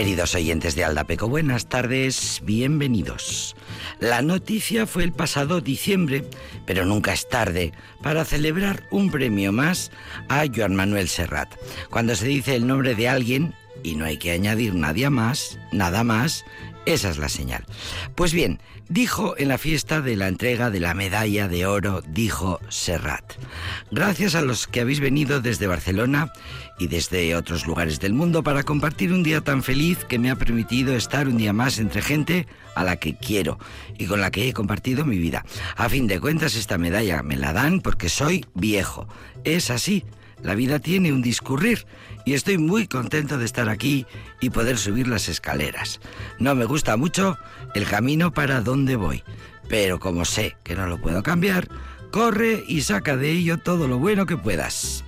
Queridos 0.00 0.34
oyentes 0.34 0.74
de 0.76 0.82
Aldapeco, 0.82 1.28
buenas 1.28 1.68
tardes, 1.68 2.40
bienvenidos. 2.42 3.54
La 3.98 4.22
noticia 4.22 4.86
fue 4.86 5.04
el 5.04 5.12
pasado 5.12 5.60
diciembre, 5.60 6.24
pero 6.64 6.86
nunca 6.86 7.12
es 7.12 7.28
tarde 7.28 7.74
para 8.02 8.24
celebrar 8.24 8.84
un 8.90 9.10
premio 9.10 9.52
más 9.52 9.90
a 10.30 10.44
Joan 10.46 10.74
Manuel 10.74 11.06
Serrat. 11.06 11.54
Cuando 11.90 12.16
se 12.16 12.26
dice 12.26 12.56
el 12.56 12.66
nombre 12.66 12.94
de 12.94 13.10
alguien, 13.10 13.54
y 13.82 13.94
no 13.94 14.06
hay 14.06 14.16
que 14.16 14.30
añadir 14.30 14.74
nadie 14.74 15.10
más, 15.10 15.58
nada 15.70 16.02
más, 16.02 16.46
esa 16.86 17.10
es 17.10 17.18
la 17.18 17.28
señal. 17.28 17.64
Pues 18.14 18.32
bien, 18.32 18.60
dijo 18.88 19.34
en 19.38 19.48
la 19.48 19.58
fiesta 19.58 20.00
de 20.00 20.16
la 20.16 20.28
entrega 20.28 20.70
de 20.70 20.80
la 20.80 20.94
medalla 20.94 21.48
de 21.48 21.66
oro, 21.66 22.02
dijo 22.06 22.60
Serrat. 22.68 23.34
Gracias 23.90 24.34
a 24.34 24.42
los 24.42 24.66
que 24.66 24.80
habéis 24.80 25.00
venido 25.00 25.40
desde 25.40 25.66
Barcelona 25.66 26.32
y 26.78 26.86
desde 26.86 27.36
otros 27.36 27.66
lugares 27.66 28.00
del 28.00 28.14
mundo 28.14 28.42
para 28.42 28.62
compartir 28.62 29.12
un 29.12 29.22
día 29.22 29.42
tan 29.42 29.62
feliz 29.62 30.04
que 30.04 30.18
me 30.18 30.30
ha 30.30 30.36
permitido 30.36 30.94
estar 30.96 31.28
un 31.28 31.36
día 31.36 31.52
más 31.52 31.78
entre 31.78 32.02
gente 32.02 32.46
a 32.74 32.84
la 32.84 32.96
que 32.96 33.16
quiero 33.16 33.58
y 33.98 34.06
con 34.06 34.20
la 34.20 34.30
que 34.30 34.48
he 34.48 34.52
compartido 34.52 35.04
mi 35.04 35.18
vida. 35.18 35.44
A 35.76 35.88
fin 35.88 36.06
de 36.06 36.20
cuentas, 36.20 36.54
esta 36.54 36.78
medalla 36.78 37.22
me 37.22 37.36
la 37.36 37.52
dan 37.52 37.80
porque 37.80 38.08
soy 38.08 38.46
viejo. 38.54 39.06
Es 39.44 39.70
así. 39.70 40.04
La 40.42 40.54
vida 40.54 40.78
tiene 40.78 41.12
un 41.12 41.22
discurrir 41.22 41.86
y 42.24 42.34
estoy 42.34 42.58
muy 42.58 42.86
contento 42.86 43.38
de 43.38 43.44
estar 43.44 43.68
aquí 43.68 44.06
y 44.40 44.50
poder 44.50 44.78
subir 44.78 45.08
las 45.08 45.28
escaleras. 45.28 46.00
No 46.38 46.54
me 46.54 46.64
gusta 46.64 46.96
mucho 46.96 47.38
el 47.74 47.86
camino 47.86 48.32
para 48.32 48.60
donde 48.60 48.96
voy, 48.96 49.22
pero 49.68 50.00
como 50.00 50.24
sé 50.24 50.56
que 50.62 50.74
no 50.74 50.86
lo 50.86 51.00
puedo 51.00 51.22
cambiar, 51.22 51.68
corre 52.10 52.64
y 52.66 52.82
saca 52.82 53.16
de 53.16 53.30
ello 53.30 53.58
todo 53.58 53.88
lo 53.88 53.98
bueno 53.98 54.26
que 54.26 54.36
puedas. 54.36 55.04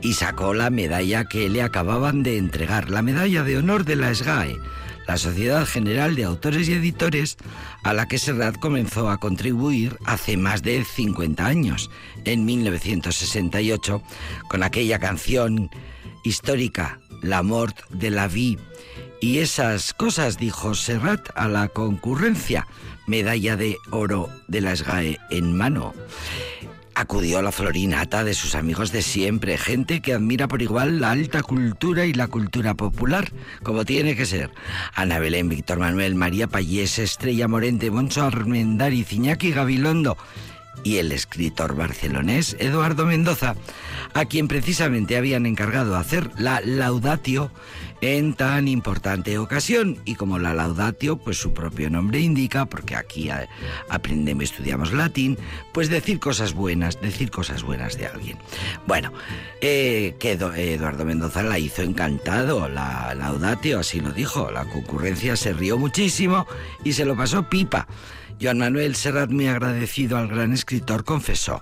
Y 0.00 0.14
sacó 0.14 0.54
la 0.54 0.70
medalla 0.70 1.24
que 1.24 1.48
le 1.48 1.62
acababan 1.62 2.22
de 2.22 2.38
entregar, 2.38 2.90
la 2.90 3.02
medalla 3.02 3.42
de 3.42 3.58
honor 3.58 3.84
de 3.84 3.96
la 3.96 4.14
SGAE, 4.14 4.58
la 5.08 5.16
Sociedad 5.16 5.66
General 5.66 6.14
de 6.14 6.24
Autores 6.24 6.68
y 6.68 6.74
Editores, 6.74 7.38
a 7.82 7.94
la 7.94 8.06
que 8.06 8.18
Serrat 8.18 8.58
comenzó 8.58 9.08
a 9.08 9.18
contribuir 9.18 9.96
hace 10.04 10.36
más 10.36 10.62
de 10.62 10.84
50 10.84 11.46
años, 11.46 11.90
en 12.26 12.44
1968, 12.44 14.02
con 14.50 14.62
aquella 14.62 14.98
canción 14.98 15.70
histórica, 16.24 17.00
La 17.22 17.42
mort 17.42 17.88
de 17.88 18.10
la 18.10 18.28
vie. 18.28 18.58
Y 19.22 19.38
esas 19.38 19.94
cosas 19.94 20.36
dijo 20.36 20.74
Serrat 20.74 21.30
a 21.34 21.48
la 21.48 21.68
concurrencia, 21.68 22.66
medalla 23.06 23.56
de 23.56 23.78
oro 23.90 24.28
de 24.46 24.60
la 24.60 24.76
SGAE 24.76 25.18
en 25.30 25.56
mano 25.56 25.94
acudió 26.98 27.38
a 27.38 27.42
la 27.42 27.52
florinata 27.52 28.24
de 28.24 28.34
sus 28.34 28.56
amigos 28.56 28.90
de 28.90 29.02
siempre, 29.02 29.56
gente 29.56 30.00
que 30.00 30.14
admira 30.14 30.48
por 30.48 30.62
igual 30.62 31.00
la 31.00 31.12
alta 31.12 31.42
cultura 31.42 32.06
y 32.06 32.12
la 32.12 32.26
cultura 32.26 32.74
popular, 32.74 33.30
como 33.62 33.84
tiene 33.84 34.16
que 34.16 34.26
ser. 34.26 34.50
Ana 34.94 35.20
Belén, 35.20 35.48
Víctor 35.48 35.78
Manuel, 35.78 36.16
María 36.16 36.48
Payés, 36.48 36.98
Estrella 36.98 37.46
Morente, 37.46 37.92
Moncho 37.92 38.24
Armendariz, 38.24 39.12
Iñaki 39.12 39.52
Gabilondo 39.52 40.16
y 40.84 40.98
el 40.98 41.12
escritor 41.12 41.74
barcelonés 41.76 42.56
Eduardo 42.58 43.06
Mendoza, 43.06 43.54
a 44.14 44.24
quien 44.24 44.48
precisamente 44.48 45.16
habían 45.16 45.46
encargado 45.46 45.96
hacer 45.96 46.30
la 46.38 46.60
laudatio 46.60 47.50
en 48.00 48.34
tan 48.34 48.68
importante 48.68 49.38
ocasión. 49.38 49.98
Y 50.04 50.14
como 50.14 50.38
la 50.38 50.54
laudatio, 50.54 51.16
pues 51.16 51.38
su 51.38 51.52
propio 51.52 51.90
nombre 51.90 52.20
indica, 52.20 52.66
porque 52.66 52.96
aquí 52.96 53.30
aprendemos, 53.88 54.44
estudiamos 54.44 54.92
latín, 54.92 55.38
pues 55.72 55.88
decir 55.88 56.20
cosas 56.20 56.54
buenas, 56.54 57.00
decir 57.00 57.30
cosas 57.30 57.62
buenas 57.62 57.98
de 57.98 58.06
alguien. 58.06 58.38
Bueno, 58.86 59.12
eh, 59.60 60.14
que 60.18 60.32
Eduardo 60.32 61.04
Mendoza 61.04 61.42
la 61.42 61.58
hizo 61.58 61.82
encantado, 61.82 62.68
la 62.68 63.14
laudatio, 63.14 63.80
así 63.80 64.00
lo 64.00 64.12
dijo. 64.12 64.50
La 64.50 64.64
concurrencia 64.64 65.36
se 65.36 65.52
rió 65.52 65.78
muchísimo 65.78 66.46
y 66.84 66.92
se 66.92 67.04
lo 67.04 67.16
pasó 67.16 67.48
pipa. 67.48 67.86
Joan 68.40 68.58
Manuel 68.58 68.94
Serrat, 68.94 69.30
muy 69.30 69.48
agradecido 69.48 70.16
al 70.16 70.28
gran 70.28 70.52
escritor, 70.52 71.04
confesó. 71.04 71.60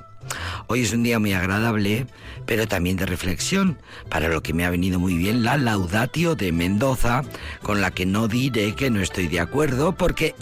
Hoy 0.67 0.83
es 0.83 0.93
un 0.93 1.05
día 1.05 1.19
muy 1.19 1.33
agradable, 1.33 2.07
pero 2.45 2.69
también 2.69 2.97
de 2.97 3.07
reflexión, 3.07 3.79
para 4.11 4.29
lo 4.29 4.43
que 4.43 4.53
me 4.53 4.65
ha 4.65 4.71
venido 4.71 4.99
muy 4.99 5.17
bien 5.17 5.43
la 5.43 5.57
laudatio 5.57 6.35
de 6.35 6.53
Mendoza, 6.53 7.23
con 7.63 7.81
la 7.81 7.93
que 7.93 8.05
no 8.05 8.29
diré 8.29 8.75
que 8.75 8.91
no 8.91 9.01
estoy 9.01 9.29
de 9.29 9.41
acuerdo, 9.41 9.93
porque 9.93 10.35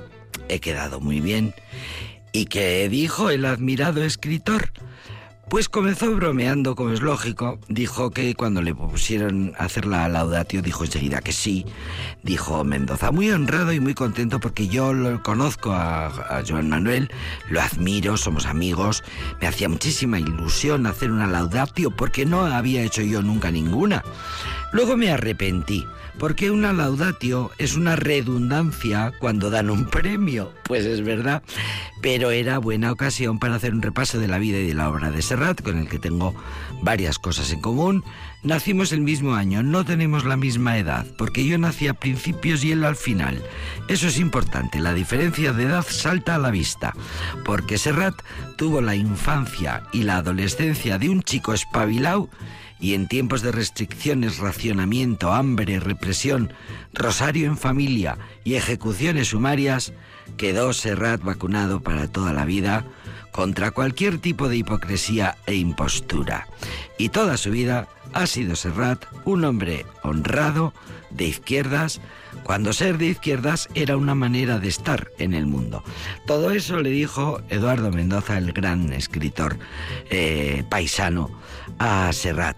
he 0.48 0.58
quedado 0.58 1.00
muy 1.00 1.20
bien. 1.20 1.54
¿Y 2.32 2.46
que 2.46 2.88
dijo 2.88 3.30
el 3.30 3.44
admirado 3.44 4.02
escritor? 4.02 4.72
Pues 5.48 5.68
comenzó 5.68 6.10
bromeando, 6.14 6.74
como 6.74 6.90
es 6.90 7.00
lógico. 7.00 7.58
Dijo 7.68 8.10
que 8.10 8.34
cuando 8.34 8.62
le 8.62 8.74
pusieron 8.74 9.52
a 9.58 9.64
hacer 9.64 9.86
la 9.86 10.08
laudatio, 10.08 10.62
dijo 10.62 10.84
enseguida 10.84 11.20
que 11.20 11.32
sí. 11.32 11.66
Dijo 12.22 12.64
Mendoza, 12.64 13.12
muy 13.12 13.30
honrado 13.30 13.72
y 13.72 13.78
muy 13.78 13.94
contento 13.94 14.40
porque 14.40 14.68
yo 14.68 14.92
lo 14.92 15.22
conozco 15.22 15.72
a, 15.72 16.06
a 16.06 16.42
Joan 16.46 16.68
Manuel, 16.70 17.10
lo 17.50 17.60
admiro, 17.60 18.16
somos 18.16 18.46
amigos. 18.46 19.04
Me 19.40 19.46
hacía 19.46 19.68
muchísima 19.68 20.18
ilusión 20.18 20.86
hacer 20.86 21.12
una 21.12 21.26
laudatio 21.26 21.90
porque 21.90 22.26
no 22.26 22.46
había 22.46 22.82
hecho 22.82 23.02
yo 23.02 23.22
nunca 23.22 23.50
ninguna. 23.50 24.02
Luego 24.74 24.96
me 24.96 25.12
arrepentí 25.12 25.86
porque 26.18 26.50
una 26.50 26.72
laudatio 26.72 27.52
es 27.58 27.76
una 27.76 27.94
redundancia 27.94 29.12
cuando 29.20 29.48
dan 29.48 29.70
un 29.70 29.86
premio. 29.86 30.52
Pues 30.64 30.84
es 30.84 31.04
verdad, 31.04 31.44
pero 32.02 32.32
era 32.32 32.58
buena 32.58 32.90
ocasión 32.90 33.38
para 33.38 33.54
hacer 33.54 33.72
un 33.72 33.82
repaso 33.82 34.18
de 34.18 34.26
la 34.26 34.38
vida 34.38 34.58
y 34.58 34.66
de 34.66 34.74
la 34.74 34.88
obra 34.90 35.12
de 35.12 35.22
Serrat, 35.22 35.62
con 35.62 35.78
el 35.78 35.88
que 35.88 36.00
tengo 36.00 36.34
varias 36.82 37.20
cosas 37.20 37.52
en 37.52 37.60
común. 37.60 38.02
Nacimos 38.42 38.90
el 38.90 39.00
mismo 39.00 39.34
año, 39.34 39.62
no 39.62 39.84
tenemos 39.84 40.24
la 40.24 40.36
misma 40.36 40.76
edad, 40.76 41.06
porque 41.16 41.46
yo 41.46 41.56
nací 41.56 41.86
a 41.86 41.94
principios 41.94 42.64
y 42.64 42.72
él 42.72 42.82
al 42.82 42.96
final. 42.96 43.40
Eso 43.86 44.08
es 44.08 44.18
importante, 44.18 44.80
la 44.80 44.92
diferencia 44.92 45.52
de 45.52 45.64
edad 45.64 45.86
salta 45.88 46.34
a 46.34 46.38
la 46.38 46.50
vista, 46.50 46.94
porque 47.44 47.78
Serrat 47.78 48.16
tuvo 48.56 48.80
la 48.80 48.96
infancia 48.96 49.84
y 49.92 50.02
la 50.02 50.16
adolescencia 50.16 50.98
de 50.98 51.10
un 51.10 51.22
chico 51.22 51.54
espabilado 51.54 52.28
y 52.84 52.92
en 52.92 53.08
tiempos 53.08 53.40
de 53.40 53.50
restricciones, 53.50 54.36
racionamiento, 54.36 55.32
hambre, 55.32 55.80
represión, 55.80 56.52
rosario 56.92 57.46
en 57.46 57.56
familia 57.56 58.18
y 58.44 58.56
ejecuciones 58.56 59.28
sumarias, 59.28 59.94
quedó 60.36 60.74
Serrat 60.74 61.22
vacunado 61.22 61.80
para 61.80 62.08
toda 62.08 62.34
la 62.34 62.44
vida 62.44 62.84
contra 63.32 63.70
cualquier 63.70 64.18
tipo 64.18 64.50
de 64.50 64.58
hipocresía 64.58 65.38
e 65.46 65.54
impostura. 65.54 66.46
Y 66.98 67.08
toda 67.08 67.38
su 67.38 67.52
vida 67.52 67.88
ha 68.12 68.26
sido 68.26 68.54
Serrat 68.54 69.02
un 69.24 69.46
hombre 69.46 69.86
honrado, 70.02 70.74
de 71.10 71.24
izquierdas, 71.24 72.00
cuando 72.42 72.72
ser 72.72 72.98
de 72.98 73.06
izquierdas 73.06 73.68
era 73.74 73.96
una 73.96 74.14
manera 74.14 74.58
de 74.58 74.68
estar 74.68 75.10
en 75.18 75.32
el 75.32 75.46
mundo. 75.46 75.82
Todo 76.26 76.50
eso 76.50 76.80
le 76.80 76.90
dijo 76.90 77.40
Eduardo 77.48 77.90
Mendoza, 77.90 78.36
el 78.36 78.52
gran 78.52 78.92
escritor 78.92 79.56
eh, 80.10 80.64
paisano, 80.68 81.30
a 81.78 82.12
Serrat 82.12 82.56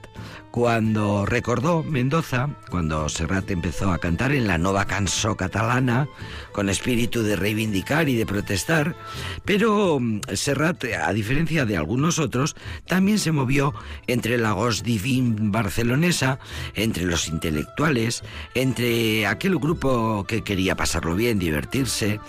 cuando 0.56 1.26
recordó 1.26 1.82
Mendoza, 1.82 2.48
cuando 2.70 3.10
Serrat 3.10 3.50
empezó 3.50 3.92
a 3.92 3.98
cantar 3.98 4.32
en 4.32 4.46
la 4.46 4.56
nova 4.56 4.86
cançó 4.86 5.36
catalana, 5.36 6.08
con 6.56 6.70
espíritu 6.70 7.22
de 7.22 7.36
reivindicar 7.36 8.08
y 8.08 8.16
de 8.16 8.24
protestar, 8.24 8.96
pero 9.44 10.00
mm, 10.00 10.22
Serrat, 10.32 10.84
a 10.84 11.12
diferencia 11.12 11.66
de 11.66 11.76
algunos 11.76 12.18
otros, 12.18 12.56
también 12.86 13.18
se 13.18 13.30
movió 13.30 13.74
entre 14.06 14.38
la 14.38 14.52
Gos 14.52 14.82
Divin 14.82 15.52
barcelonesa, 15.52 16.38
entre 16.74 17.04
los 17.04 17.28
intelectuales, 17.28 18.22
entre 18.54 19.26
aquel 19.26 19.58
grupo 19.58 20.24
que 20.26 20.42
quería 20.42 20.76
pasarlo 20.76 21.14
bien, 21.14 21.38
divertirse, 21.38 22.20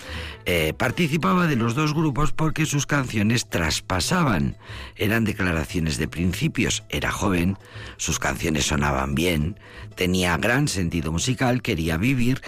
eh, 0.44 0.74
participaba 0.76 1.46
de 1.46 1.56
los 1.56 1.74
dos 1.74 1.94
grupos 1.94 2.32
porque 2.32 2.66
sus 2.66 2.84
canciones 2.84 3.48
traspasaban, 3.48 4.58
eran 4.96 5.24
declaraciones 5.24 5.96
de 5.96 6.06
principios, 6.06 6.84
era 6.90 7.10
joven, 7.10 7.56
sus 7.96 8.18
canciones 8.18 8.66
sonaban 8.66 9.14
bien, 9.14 9.58
tenía 9.94 10.36
gran 10.36 10.68
sentido 10.68 11.12
musical, 11.12 11.62
quería 11.62 11.96
vivir 11.96 12.42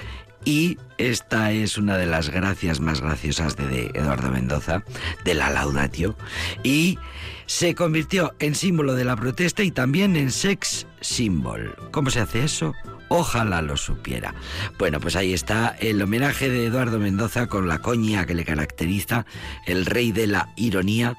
y 0.45 0.79
esta 0.99 1.53
es 1.53 1.79
una 1.79 1.97
de 1.97 2.07
las 2.07 2.31
gracias 2.31 2.81
más 2.81 3.01
graciosas 3.01 3.57
de, 3.57 3.91
Eduardo 3.95 4.31
Mendoza, 4.31 4.83
de 5.25 5.35
la 5.35 5.51
Laudatio, 5.51 6.17
y 6.63 6.99
se 7.47 7.75
convirtió 7.75 8.35
en 8.39 8.55
símbolo 8.55 8.95
de 8.95 9.05
la 9.05 9.17
protesta 9.17 9.63
y 9.63 9.71
también 9.71 10.17
en 10.17 10.31
sex 10.31 10.87
symbol. 11.01 11.75
¿Cómo 11.91 12.11
se 12.11 12.21
hace 12.21 12.45
eso? 12.45 12.75
Ojalá 13.13 13.61
lo 13.61 13.77
supiera. 13.77 14.37
Bueno, 14.79 15.01
pues 15.01 15.17
ahí 15.17 15.35
está 15.35 15.75
el 15.81 16.01
homenaje 16.01 16.49
de 16.49 16.67
Eduardo 16.67 17.01
Mendoza 17.01 17.49
con 17.49 17.67
la 17.67 17.81
coña 17.81 18.25
que 18.25 18.35
le 18.35 18.45
caracteriza, 18.45 19.27
el 19.67 19.85
rey 19.85 20.13
de 20.13 20.29
la 20.29 20.51
ironía, 20.55 21.17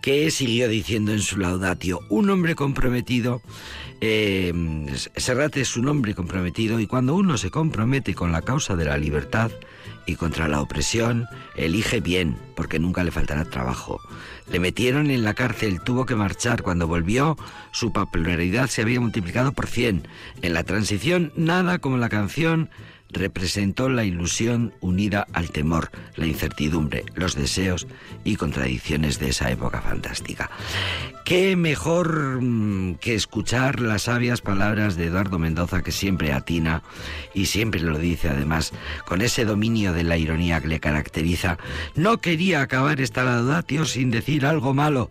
que 0.00 0.30
siguió 0.30 0.70
diciendo 0.70 1.12
en 1.12 1.20
su 1.20 1.36
laudatio, 1.36 2.00
un 2.08 2.30
hombre 2.30 2.54
comprometido, 2.54 3.42
eh, 4.00 4.54
Serrat 5.16 5.58
es 5.58 5.76
un 5.76 5.88
hombre 5.88 6.14
comprometido 6.14 6.80
y 6.80 6.86
cuando 6.86 7.14
uno 7.14 7.36
se 7.36 7.50
compromete 7.50 8.14
con 8.14 8.32
la 8.32 8.40
causa 8.40 8.74
de 8.74 8.86
la 8.86 8.96
libertad, 8.96 9.50
y 10.06 10.16
contra 10.16 10.48
la 10.48 10.60
opresión, 10.60 11.26
elige 11.56 12.00
bien, 12.00 12.36
porque 12.56 12.78
nunca 12.78 13.04
le 13.04 13.10
faltará 13.10 13.44
trabajo. 13.44 14.00
Le 14.50 14.60
metieron 14.60 15.10
en 15.10 15.24
la 15.24 15.34
cárcel, 15.34 15.80
tuvo 15.80 16.06
que 16.06 16.14
marchar. 16.14 16.62
Cuando 16.62 16.86
volvió, 16.86 17.36
su 17.72 17.92
popularidad 17.92 18.68
se 18.68 18.82
había 18.82 19.00
multiplicado 19.00 19.52
por 19.52 19.66
cien. 19.66 20.06
En 20.42 20.52
la 20.52 20.64
transición, 20.64 21.32
nada 21.36 21.78
como 21.78 21.96
la 21.96 22.08
canción 22.08 22.70
representó 23.14 23.88
la 23.88 24.04
ilusión 24.04 24.74
unida 24.80 25.26
al 25.32 25.50
temor, 25.50 25.90
la 26.16 26.26
incertidumbre, 26.26 27.04
los 27.14 27.34
deseos 27.34 27.86
y 28.24 28.36
contradicciones 28.36 29.18
de 29.18 29.30
esa 29.30 29.50
época 29.50 29.80
fantástica. 29.80 30.50
¿Qué 31.24 31.56
mejor 31.56 32.42
mm, 32.42 32.96
que 32.96 33.14
escuchar 33.14 33.80
las 33.80 34.02
sabias 34.02 34.42
palabras 34.42 34.96
de 34.96 35.06
Eduardo 35.06 35.38
Mendoza 35.38 35.82
que 35.82 35.92
siempre 35.92 36.32
atina 36.32 36.82
y 37.32 37.46
siempre 37.46 37.80
lo 37.80 37.98
dice 37.98 38.28
además 38.28 38.72
con 39.06 39.22
ese 39.22 39.44
dominio 39.46 39.92
de 39.94 40.04
la 40.04 40.18
ironía 40.18 40.60
que 40.60 40.68
le 40.68 40.80
caracteriza? 40.80 41.56
No 41.94 42.18
quería 42.18 42.60
acabar 42.60 43.00
esta 43.00 43.24
laudatio 43.24 43.86
sin 43.86 44.10
decir 44.10 44.44
algo 44.44 44.74
malo 44.74 45.08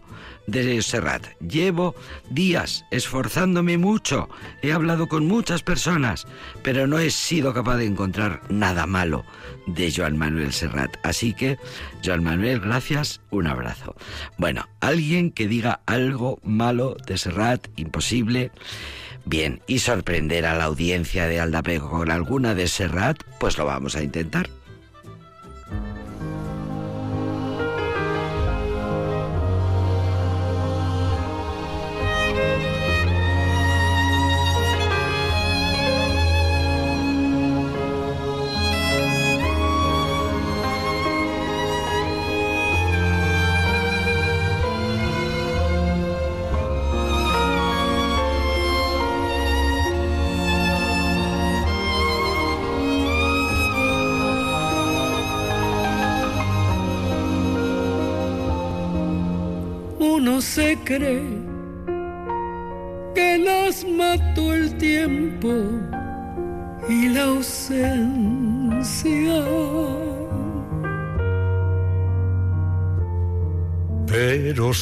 de 0.47 0.81
Serrat. 0.81 1.25
Llevo 1.39 1.95
días 2.29 2.85
esforzándome 2.91 3.77
mucho, 3.77 4.29
he 4.61 4.71
hablado 4.71 5.07
con 5.07 5.27
muchas 5.27 5.63
personas, 5.63 6.25
pero 6.63 6.87
no 6.87 6.99
he 6.99 7.11
sido 7.11 7.53
capaz 7.53 7.77
de 7.77 7.85
encontrar 7.85 8.41
nada 8.49 8.85
malo 8.85 9.23
de 9.67 9.91
Joan 9.91 10.17
Manuel 10.17 10.53
Serrat. 10.53 10.97
Así 11.03 11.33
que, 11.33 11.57
Joan 12.03 12.23
Manuel, 12.23 12.59
gracias, 12.59 13.21
un 13.29 13.47
abrazo. 13.47 13.95
Bueno, 14.37 14.67
alguien 14.79 15.31
que 15.31 15.47
diga 15.47 15.81
algo 15.85 16.39
malo 16.43 16.95
de 17.05 17.17
Serrat, 17.17 17.67
imposible. 17.75 18.51
Bien, 19.25 19.61
y 19.67 19.79
sorprender 19.79 20.45
a 20.45 20.55
la 20.55 20.65
audiencia 20.65 21.27
de 21.27 21.39
Aldapego 21.39 21.89
con 21.89 22.11
alguna 22.11 22.55
de 22.55 22.67
Serrat, 22.67 23.23
pues 23.39 23.57
lo 23.57 23.65
vamos 23.65 23.95
a 23.95 24.03
intentar. 24.03 24.49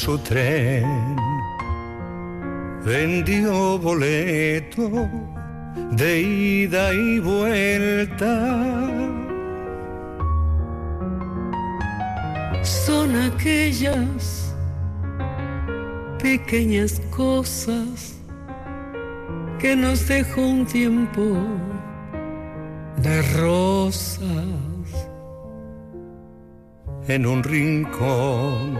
Su 0.01 0.17
tren 0.17 1.15
vendió 2.83 3.77
boleto 3.77 5.07
de 5.91 6.21
ida 6.21 6.91
y 6.91 7.19
vuelta. 7.19 8.33
Son 12.63 13.15
aquellas 13.15 14.55
pequeñas 16.17 16.99
cosas 17.15 18.15
que 19.59 19.75
nos 19.75 20.07
dejó 20.07 20.41
un 20.41 20.65
tiempo 20.65 21.25
de 22.97 23.21
rosas 23.37 24.21
en 27.07 27.27
un 27.27 27.43
rincón, 27.43 28.79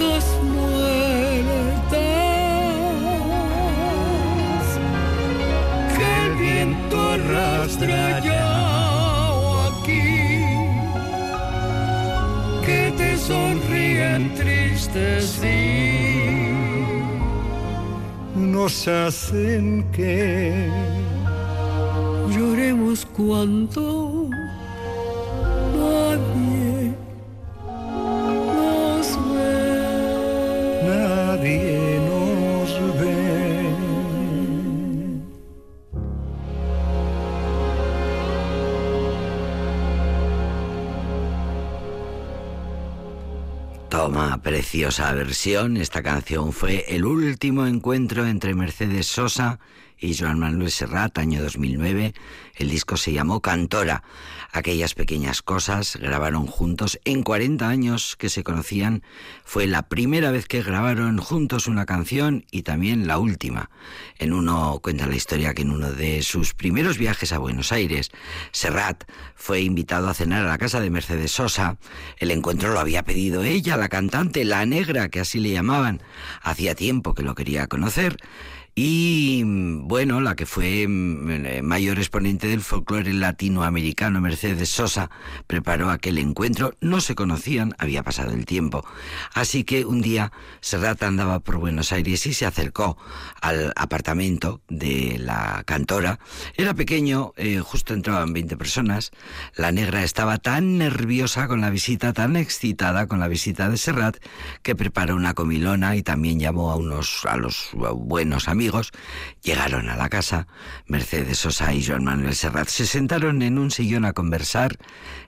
hojas 0.00 0.26
muertas. 0.42 1.98
Que 5.96 6.08
el 6.26 6.34
viento 6.36 6.96
arrastra 7.10 8.22
o 9.32 9.60
aquí. 9.68 10.08
Que 12.64 12.92
te 12.96 13.16
sonríen 13.16 14.34
tristes 14.34 15.40
nos 18.60 18.86
hacen 18.88 19.84
que 19.92 20.68
lloremos 22.30 23.06
cuando 23.06 23.99
versión. 45.14 45.76
Esta 45.76 46.00
canción 46.02 46.52
fue 46.52 46.84
el 46.88 47.04
último 47.04 47.66
encuentro 47.66 48.24
entre 48.24 48.54
Mercedes 48.54 49.08
Sosa 49.08 49.58
y 50.00 50.16
Joan 50.16 50.38
Manuel 50.38 50.70
Serrat, 50.70 51.16
año 51.18 51.42
2009. 51.42 52.14
El 52.56 52.70
disco 52.70 52.96
se 52.96 53.12
llamó 53.12 53.40
Cantora. 53.40 54.02
Aquellas 54.52 54.94
pequeñas 54.94 55.42
cosas 55.42 55.96
grabaron 55.96 56.46
juntos 56.46 56.98
en 57.04 57.22
40 57.22 57.68
años 57.68 58.16
que 58.16 58.28
se 58.28 58.42
conocían. 58.42 59.02
Fue 59.44 59.66
la 59.66 59.88
primera 59.88 60.30
vez 60.30 60.46
que 60.46 60.62
grabaron 60.62 61.18
juntos 61.18 61.66
una 61.66 61.86
canción 61.86 62.44
y 62.50 62.62
también 62.62 63.06
la 63.06 63.18
última. 63.18 63.70
En 64.18 64.32
uno 64.32 64.80
cuenta 64.82 65.06
la 65.06 65.16
historia 65.16 65.54
que 65.54 65.62
en 65.62 65.70
uno 65.70 65.92
de 65.92 66.22
sus 66.22 66.54
primeros 66.54 66.98
viajes 66.98 67.32
a 67.32 67.38
Buenos 67.38 67.72
Aires, 67.72 68.10
Serrat 68.52 69.04
fue 69.36 69.60
invitado 69.60 70.08
a 70.08 70.14
cenar 70.14 70.44
a 70.44 70.48
la 70.48 70.58
casa 70.58 70.80
de 70.80 70.90
Mercedes 70.90 71.32
Sosa. 71.32 71.78
El 72.18 72.30
encuentro 72.30 72.72
lo 72.72 72.80
había 72.80 73.04
pedido 73.04 73.44
ella, 73.44 73.76
la 73.76 73.88
cantante, 73.88 74.44
la 74.44 74.66
negra, 74.66 75.08
que 75.08 75.20
así 75.20 75.38
le 75.38 75.50
llamaban. 75.50 76.02
Hacía 76.42 76.74
tiempo 76.74 77.14
que 77.14 77.22
lo 77.22 77.34
quería 77.34 77.66
conocer. 77.66 78.16
Y 78.74 79.42
bueno, 79.44 80.20
la 80.20 80.36
que 80.36 80.46
fue 80.46 80.86
mm, 80.86 81.30
eh, 81.44 81.62
mayor 81.62 81.98
exponente 81.98 82.46
del 82.46 82.60
folclore 82.60 83.12
latinoamericano, 83.12 84.20
Mercedes 84.20 84.68
Sosa, 84.68 85.10
preparó 85.46 85.90
aquel 85.90 86.18
encuentro. 86.18 86.74
No 86.80 87.00
se 87.00 87.16
conocían, 87.16 87.74
había 87.78 88.04
pasado 88.04 88.32
el 88.32 88.46
tiempo. 88.46 88.84
Así 89.34 89.64
que 89.64 89.84
un 89.84 90.00
día 90.00 90.32
Serrat 90.60 91.02
andaba 91.02 91.40
por 91.40 91.56
Buenos 91.56 91.92
Aires 91.92 92.26
y 92.26 92.32
se 92.32 92.46
acercó 92.46 92.96
al 93.40 93.72
apartamento 93.74 94.60
de 94.68 95.16
la 95.18 95.64
cantora. 95.66 96.20
Era 96.54 96.74
pequeño, 96.74 97.32
eh, 97.36 97.58
justo 97.58 97.92
entraban 97.92 98.32
20 98.32 98.56
personas. 98.56 99.10
La 99.56 99.72
negra 99.72 100.04
estaba 100.04 100.38
tan 100.38 100.78
nerviosa 100.78 101.48
con 101.48 101.60
la 101.60 101.70
visita, 101.70 102.12
tan 102.12 102.36
excitada 102.36 103.08
con 103.08 103.18
la 103.18 103.26
visita 103.26 103.68
de 103.68 103.76
Serrat, 103.76 104.18
que 104.62 104.76
preparó 104.76 105.16
una 105.16 105.34
comilona 105.34 105.96
y 105.96 106.02
también 106.02 106.38
llamó 106.38 106.70
a 106.70 106.76
unos 106.76 107.26
a 107.26 107.36
los 107.36 107.70
buenos 107.74 108.46
amigos 108.46 108.59
amigos 108.60 108.90
llegaron 109.42 109.88
a 109.88 109.96
la 109.96 110.10
casa. 110.10 110.46
Mercedes 110.86 111.38
Sosa 111.38 111.72
y 111.72 111.82
Joan 111.82 112.04
Manuel 112.04 112.34
Serrat 112.34 112.68
se 112.68 112.84
sentaron 112.84 113.40
en 113.40 113.56
un 113.56 113.70
sillón 113.70 114.04
a 114.04 114.12
conversar. 114.12 114.76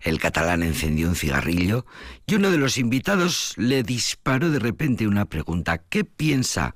El 0.03 0.21
catalán 0.21 0.63
encendió 0.63 1.09
un 1.09 1.17
cigarrillo 1.17 1.87
y 2.27 2.35
uno 2.35 2.51
de 2.51 2.59
los 2.59 2.77
invitados 2.77 3.55
le 3.57 3.85
disparó 3.85 4.51
de 4.51 4.59
repente 4.59 5.09
una 5.09 5.25
pregunta. 5.25 5.79
¿Qué 5.79 6.05
piensa 6.05 6.75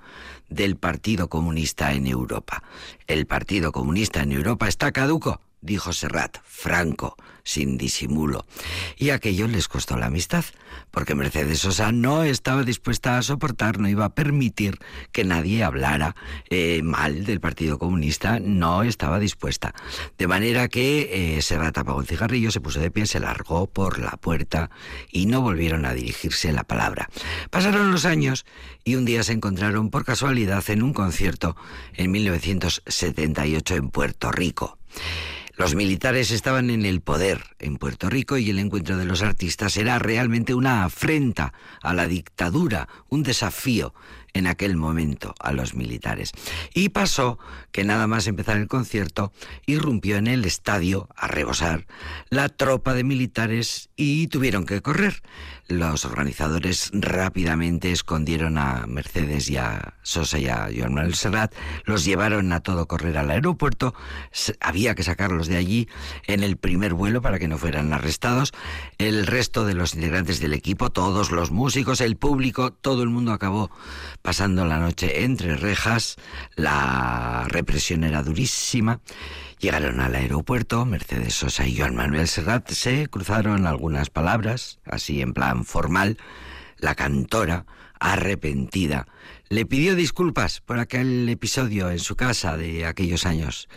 del 0.49 0.77
Partido 0.77 1.29
Comunista 1.29 1.93
en 1.93 2.07
Europa? 2.07 2.63
El 3.07 3.27
Partido 3.27 3.71
Comunista 3.71 4.23
en 4.23 4.33
Europa 4.33 4.67
está 4.67 4.93
caduco 4.93 5.43
dijo 5.67 5.93
Serrat, 5.93 6.39
franco, 6.45 7.17
sin 7.47 7.79
disimulo. 7.79 8.45
Y 8.99 9.11
aquello 9.11 9.47
les 9.47 9.69
costó 9.69 9.97
la 9.97 10.07
amistad, 10.07 10.45
porque 10.91 11.15
Mercedes 11.15 11.61
Sosa 11.61 11.93
no 11.93 12.25
estaba 12.25 12.65
dispuesta 12.65 13.17
a 13.17 13.23
soportar, 13.23 13.79
no 13.79 13.89
iba 13.89 14.05
a 14.05 14.15
permitir 14.15 14.79
que 15.13 15.25
nadie 15.25 15.63
hablara 15.63 16.17
eh, 16.51 16.83
mal 16.83 17.25
del 17.25 17.41
Partido 17.41 17.79
Comunista, 17.79 18.41
no 18.41 18.83
estaba 18.83 19.21
dispuesta. 19.21 19.75
De 20.19 20.27
manera 20.27 20.69
que 20.69 21.37
eh, 21.37 21.43
Serrat 21.43 21.79
apagó 21.79 22.01
el 22.01 22.07
cigarrillo, 22.07 22.51
se 22.51 22.61
puso 22.61 22.81
de 22.81 22.91
pie, 22.91 23.07
se 23.07 23.21
largó 23.21 23.69
por 23.69 24.01
la 24.01 24.17
puerta 24.17 24.71
y 25.11 25.27
no 25.27 25.41
volvieron 25.41 25.87
a 25.87 25.95
dirigirse 25.95 26.53
la 26.53 26.65
palabra. 26.65 27.09
Pasaron 27.51 27.93
los 27.93 28.05
años 28.05 28.45
y 28.85 28.97
un 28.97 29.05
día 29.05 29.23
se 29.23 29.33
encontraron 29.33 29.91
por 29.91 30.05
casualidad 30.05 30.69
en 30.69 30.83
un 30.83 30.93
concierto 30.93 31.57
en 31.95 32.11
1978 32.11 33.77
en 33.77 33.91
Puerto 33.91 34.33
Rico. 34.33 34.79
Los 35.57 35.75
militares 35.75 36.33
estaban 36.33 36.69
en 36.69 36.85
el 36.85 37.01
poder 37.01 37.43
en 37.59 37.79
Puerto 37.79 38.11
Rico 38.11 38.37
y 38.37 38.51
el 38.51 38.59
encuentro 38.59 38.99
de 38.99 39.07
los 39.07 39.23
artistas 39.23 39.79
era 39.79 39.99
realmente 39.99 40.53
una 40.53 40.85
afrenta 40.85 41.55
a 41.81 41.95
la 41.95 42.07
dictadura, 42.07 42.89
un 43.09 43.23
desafío 43.23 43.95
en 44.35 44.47
aquel 44.47 44.77
momento 44.77 45.35
a 45.39 45.53
los 45.53 45.75
militares. 45.75 46.33
Y 46.75 46.91
pasó 46.91 47.39
que 47.73 47.85
nada 47.85 48.07
más 48.07 48.27
empezar 48.27 48.57
el 48.57 48.69
concierto, 48.69 49.33
irrumpió 49.67 50.17
en 50.17 50.27
el 50.27 50.45
estadio 50.45 51.09
a 51.17 51.27
rebosar 51.29 51.87
la 52.31 52.49
tropa 52.49 52.95
de 52.95 53.05
militares 53.05 53.91
y 53.97 54.29
tuvieron 54.29 54.67
que 54.67 54.83
correr. 54.83 55.23
Los 55.69 56.05
organizadores 56.05 56.91
rápidamente 56.93 57.91
escondieron 57.91 58.57
a 58.57 58.87
Mercedes 58.87 59.51
y 59.51 59.57
a 59.57 59.95
Sosa 60.03 60.39
y 60.39 60.47
a 60.47 60.69
Joan 60.75 60.95
Manuel 60.95 61.15
Serrat, 61.15 61.53
los 61.85 62.05
llevaron 62.05 62.53
a 62.53 62.61
todo 62.61 62.87
correr 62.87 63.19
al 63.19 63.31
aeropuerto, 63.31 63.93
había 64.61 64.95
que 64.95 65.03
sacarlos 65.03 65.49
de 65.49 65.57
allí 65.57 65.89
en 66.27 66.45
el 66.45 66.57
primer 66.57 66.95
vuelo 66.95 67.21
para 67.21 67.39
que 67.39 67.49
no 67.49 67.59
fueran 67.59 67.93
arrestados. 67.93 68.53
El 68.99 69.27
resto 69.27 69.65
de 69.65 69.75
los 69.75 69.95
integrantes 69.95 70.41
del 70.41 70.53
equipo, 70.53 70.91
todos 70.91 71.33
los 71.33 71.51
músicos, 71.51 72.01
el 72.01 72.17
público, 72.17 72.73
todo 72.73 73.03
el 73.03 73.09
mundo 73.09 73.33
acabó 73.33 73.71
pasando 74.27 74.65
la 74.65 74.81
noche 74.81 75.23
entre 75.23 75.57
rejas, 75.57 76.17
la 76.57 77.47
represión 77.47 78.03
era 78.03 78.25
durísima. 78.25 78.99
Llegaron 79.61 80.01
al 80.01 80.17
aeropuerto, 80.17 80.85
Mercedes 80.85 81.33
Sosa 81.35 81.65
y 81.65 81.79
Joan 81.79 81.95
Manuel 81.95 82.27
Serrat 82.27 82.69
se 82.73 83.07
cruzaron 83.07 83.69
algunas 83.69 84.11
palabras, 84.11 84.81
así 84.85 85.21
en 85.23 85.33
plan 85.33 85.65
formal. 85.65 86.19
La 86.77 86.97
cantora, 86.97 87.67
arrepentida, 88.01 89.07
le 89.49 89.65
pidió 89.65 89.95
disculpas 89.95 90.61
por 90.61 90.81
aquel 90.81 91.29
episodio 91.29 91.89
en 91.93 92.01
su 92.01 92.17
casa 92.17 92.57
de 92.57 92.85
aquellos 92.85 93.27
años 93.27 93.69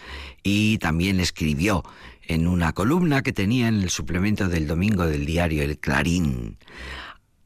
y 0.42 0.80
también 0.80 1.20
escribió 1.20 1.84
en 2.24 2.48
una 2.48 2.74
columna 2.74 3.22
que 3.22 3.34
tenía 3.34 3.68
en 3.68 3.84
el 3.84 3.92
suplemento 3.92 4.48
del 4.50 4.66
domingo 4.66 5.06
del 5.06 5.28
diario 5.28 5.62
El 5.62 5.78
Clarín. 5.78 6.58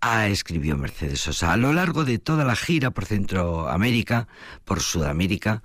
Ah, 0.05 0.27
escribió 0.27 0.75
Mercedes 0.75 1.21
Sosa. 1.21 1.53
A 1.53 1.55
lo 1.55 1.71
largo 1.71 2.03
de 2.03 2.19
toda 2.19 2.43
la 2.43 2.57
gira 2.57 2.91
por 2.91 3.05
Centroamérica, 3.05 4.27
por 4.65 4.81
Sudamérica, 4.81 5.63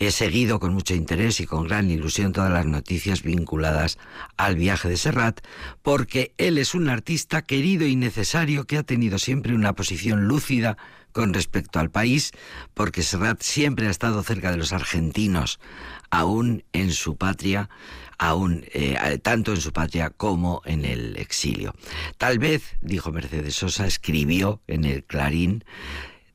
he 0.00 0.10
seguido 0.10 0.58
con 0.58 0.74
mucho 0.74 0.92
interés 0.92 1.38
y 1.38 1.46
con 1.46 1.68
gran 1.68 1.88
ilusión 1.88 2.32
todas 2.32 2.50
las 2.50 2.66
noticias 2.66 3.22
vinculadas 3.22 3.96
al 4.36 4.56
viaje 4.56 4.88
de 4.88 4.96
Serrat, 4.96 5.40
porque 5.82 6.34
él 6.36 6.58
es 6.58 6.74
un 6.74 6.88
artista 6.88 7.42
querido 7.42 7.86
y 7.86 7.94
necesario 7.94 8.64
que 8.64 8.76
ha 8.76 8.82
tenido 8.82 9.20
siempre 9.20 9.54
una 9.54 9.74
posición 9.74 10.26
lúcida 10.26 10.76
con 11.12 11.32
respecto 11.32 11.78
al 11.78 11.88
país, 11.88 12.32
porque 12.74 13.04
Serrat 13.04 13.40
siempre 13.40 13.86
ha 13.86 13.90
estado 13.90 14.20
cerca 14.24 14.50
de 14.50 14.56
los 14.56 14.72
argentinos, 14.72 15.60
aún 16.10 16.64
en 16.72 16.90
su 16.90 17.16
patria, 17.16 17.70
aún 18.18 18.64
eh, 18.72 19.18
tanto 19.22 19.52
en 19.52 19.60
su 19.60 19.72
patria 19.72 20.10
como 20.10 20.62
en 20.64 20.84
el 20.84 21.16
exilio. 21.16 21.74
Tal 22.18 22.38
vez, 22.38 22.76
dijo 22.80 23.12
Mercedes 23.12 23.56
Sosa, 23.56 23.86
escribió 23.86 24.62
en 24.66 24.84
el 24.84 25.04
Clarín, 25.04 25.64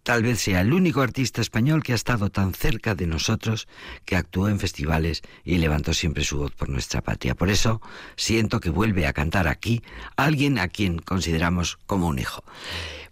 tal 0.04 0.24
vez 0.24 0.40
sea 0.40 0.62
el 0.62 0.74
único 0.74 1.02
artista 1.02 1.42
español 1.42 1.84
que 1.84 1.92
ha 1.92 1.96
estado 1.96 2.30
tan 2.30 2.54
cerca 2.54 2.96
de 2.96 3.08
nosotros, 3.08 3.68
que 4.06 4.16
actuó 4.16 4.50
en 4.50 4.60
festivales 4.60 5.22
y 5.44 5.58
levantó 5.58 5.94
siempre 5.94 6.24
su 6.24 6.38
voz 6.38 6.52
por 6.52 6.70
nuestra 6.70 7.02
patria. 7.02 7.36
Por 7.36 7.50
eso 7.50 7.82
siento 8.16 8.60
que 8.60 8.70
vuelve 8.70 9.08
a 9.08 9.14
cantar 9.14 9.48
aquí 9.48 9.84
alguien 10.16 10.60
a 10.60 10.68
quien 10.68 11.00
consideramos 11.00 11.78
como 11.86 12.08
un 12.08 12.20
hijo. 12.20 12.44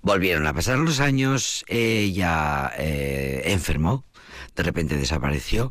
Volvieron 0.01 0.47
a 0.47 0.53
pasar 0.53 0.79
los 0.79 1.01
años, 1.01 1.65
ella 1.67 2.71
eh, 2.77 3.43
enfermó, 3.47 4.05
de 4.59 4.63
repente 4.63 4.97
desapareció, 4.97 5.69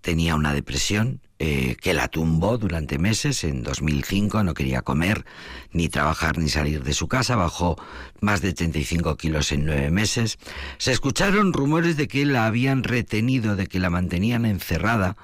tenía 0.00 0.36
una 0.36 0.54
depresión 0.54 1.20
eh, 1.40 1.74
que 1.80 1.92
la 1.92 2.06
tumbó 2.06 2.56
durante 2.56 2.96
meses, 2.96 3.42
en 3.42 3.64
2005 3.64 4.44
no 4.44 4.54
quería 4.54 4.82
comer, 4.82 5.24
ni 5.72 5.88
trabajar, 5.88 6.38
ni 6.38 6.48
salir 6.48 6.84
de 6.84 6.92
su 6.92 7.08
casa, 7.08 7.34
bajó 7.34 7.74
más 8.20 8.40
de 8.40 8.52
35 8.52 9.16
kilos 9.16 9.50
en 9.50 9.64
nueve 9.64 9.90
meses. 9.90 10.38
Se 10.78 10.92
escucharon 10.92 11.52
rumores 11.52 11.96
de 11.96 12.06
que 12.06 12.24
la 12.24 12.46
habían 12.46 12.84
retenido, 12.84 13.56
de 13.56 13.66
que 13.66 13.80
la 13.80 13.90
mantenían 13.90 14.46
encerrada. 14.46 15.16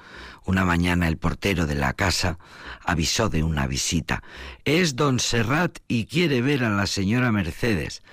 Una 0.45 0.63
mañana 0.63 1.07
el 1.07 1.17
portero 1.17 1.65
de 1.65 1.75
la 1.75 1.93
casa 1.93 2.37
avisó 2.83 3.29
de 3.29 3.43
una 3.43 3.65
visita. 3.65 4.21
Es 4.63 4.95
don 4.95 5.19
Serrat 5.19 5.79
y 5.87 6.05
quiere 6.05 6.41
ver 6.41 6.63
a 6.63 6.69
la 6.69 6.85
señora 6.85 7.31
Mercedes. 7.31 8.03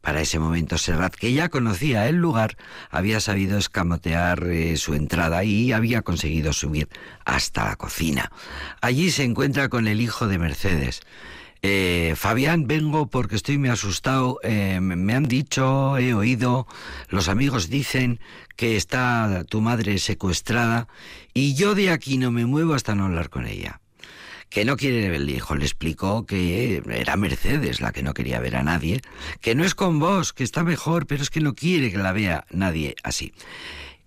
Para 0.00 0.22
ese 0.22 0.38
momento 0.38 0.78
Serrat, 0.78 1.14
que 1.14 1.32
ya 1.32 1.48
conocía 1.48 2.08
el 2.08 2.16
lugar, 2.16 2.56
había 2.90 3.20
sabido 3.20 3.58
escamotear 3.58 4.42
eh, 4.48 4.76
su 4.76 4.94
entrada 4.94 5.44
y 5.44 5.70
había 5.72 6.02
conseguido 6.02 6.52
subir 6.52 6.88
hasta 7.24 7.66
la 7.66 7.76
cocina. 7.76 8.32
Allí 8.80 9.10
se 9.10 9.24
encuentra 9.24 9.68
con 9.68 9.86
el 9.86 10.00
hijo 10.00 10.26
de 10.26 10.38
Mercedes. 10.38 11.02
Eh, 11.64 12.14
Fabián, 12.16 12.66
vengo 12.66 13.06
porque 13.06 13.36
estoy 13.36 13.56
muy 13.58 13.68
asustado. 13.68 14.40
Eh, 14.42 14.80
me 14.80 15.14
han 15.14 15.28
dicho, 15.28 15.96
he 15.96 16.12
oído, 16.12 16.66
los 17.08 17.28
amigos 17.28 17.70
dicen 17.70 18.18
que 18.62 18.76
está 18.76 19.42
tu 19.48 19.60
madre 19.60 19.98
secuestrada 19.98 20.86
y 21.34 21.54
yo 21.54 21.74
de 21.74 21.90
aquí 21.90 22.16
no 22.16 22.30
me 22.30 22.46
muevo 22.46 22.74
hasta 22.74 22.94
no 22.94 23.06
hablar 23.06 23.28
con 23.28 23.48
ella 23.48 23.80
que 24.50 24.64
no 24.64 24.76
quiere 24.76 25.08
ver 25.08 25.20
el 25.20 25.30
hijo. 25.30 25.56
Le 25.56 25.64
explicó 25.64 26.26
que 26.26 26.80
era 26.86 27.16
Mercedes 27.16 27.80
la 27.80 27.90
que 27.90 28.04
no 28.04 28.14
quería 28.14 28.38
ver 28.38 28.54
a 28.54 28.62
nadie, 28.62 29.00
que 29.40 29.56
no 29.56 29.64
es 29.64 29.74
con 29.74 29.98
vos, 29.98 30.32
que 30.32 30.44
está 30.44 30.62
mejor, 30.62 31.08
pero 31.08 31.24
es 31.24 31.30
que 31.30 31.40
no 31.40 31.56
quiere 31.56 31.90
que 31.90 31.98
la 31.98 32.12
vea 32.12 32.46
nadie 32.50 32.94
así. 33.02 33.32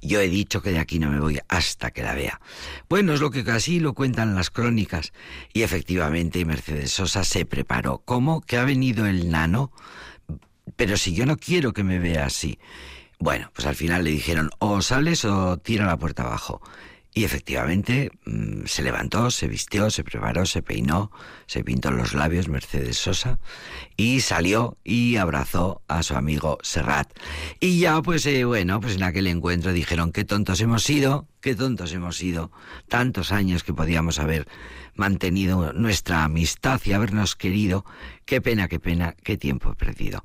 Yo 0.01 0.21
he 0.21 0.29
dicho 0.29 0.61
que 0.61 0.71
de 0.71 0.79
aquí 0.79 0.99
no 0.99 1.09
me 1.09 1.19
voy 1.19 1.37
hasta 1.49 1.91
que 1.91 2.01
la 2.01 2.13
vea. 2.13 2.39
Bueno, 2.87 3.13
es 3.13 3.19
lo 3.19 3.31
que 3.31 3.43
casi 3.43 3.81
lo 3.81 3.93
cuentan 3.93 4.35
las 4.35 4.51
crónicas. 4.51 5.11
Y 5.51 5.63
efectivamente 5.63 6.45
Mercedes 6.45 6.93
Sosa 6.93 7.25
se 7.25 7.45
preparó. 7.45 8.03
¿Cómo? 8.05 8.39
Que 8.39 8.55
ha 8.55 8.63
venido 8.63 9.05
el 9.05 9.29
nano. 9.29 9.73
Pero 10.77 10.95
si 10.95 11.13
yo 11.13 11.25
no 11.25 11.35
quiero 11.35 11.73
que 11.73 11.83
me 11.83 11.99
vea 11.99 12.27
así. 12.27 12.57
Bueno, 13.25 13.49
pues 13.55 13.65
al 13.65 13.73
final 13.73 14.03
le 14.03 14.11
dijeron 14.11 14.51
o 14.59 14.83
sales 14.83 15.25
o 15.25 15.57
tira 15.57 15.87
la 15.87 15.97
puerta 15.97 16.21
abajo. 16.21 16.61
Y 17.11 17.23
efectivamente 17.23 18.11
mm, 18.25 18.65
se 18.67 18.83
levantó, 18.83 19.31
se 19.31 19.47
vistió, 19.47 19.89
se 19.89 20.03
preparó, 20.03 20.45
se 20.45 20.61
peinó, 20.61 21.11
se 21.47 21.63
pintó 21.63 21.89
los 21.89 22.13
labios 22.13 22.49
Mercedes 22.49 22.97
Sosa 22.97 23.39
y 23.97 24.19
salió 24.19 24.77
y 24.83 25.15
abrazó 25.15 25.81
a 25.87 26.03
su 26.03 26.13
amigo 26.13 26.59
Serrat. 26.61 27.09
Y 27.59 27.79
ya 27.79 27.99
pues 28.03 28.27
eh, 28.27 28.45
bueno, 28.45 28.79
pues 28.79 28.97
en 28.97 29.01
aquel 29.01 29.25
encuentro 29.25 29.73
dijeron 29.73 30.11
qué 30.11 30.23
tontos 30.23 30.61
hemos 30.61 30.83
sido, 30.83 31.27
qué 31.41 31.55
tontos 31.55 31.93
hemos 31.93 32.17
sido, 32.17 32.51
tantos 32.89 33.31
años 33.31 33.63
que 33.63 33.73
podíamos 33.73 34.19
haber 34.19 34.47
mantenido 34.95 35.73
nuestra 35.73 36.23
amistad 36.23 36.81
y 36.85 36.93
habernos 36.93 37.35
querido, 37.35 37.85
qué 38.25 38.41
pena, 38.41 38.67
qué 38.67 38.79
pena, 38.79 39.15
qué 39.23 39.37
tiempo 39.37 39.73
perdido. 39.75 40.23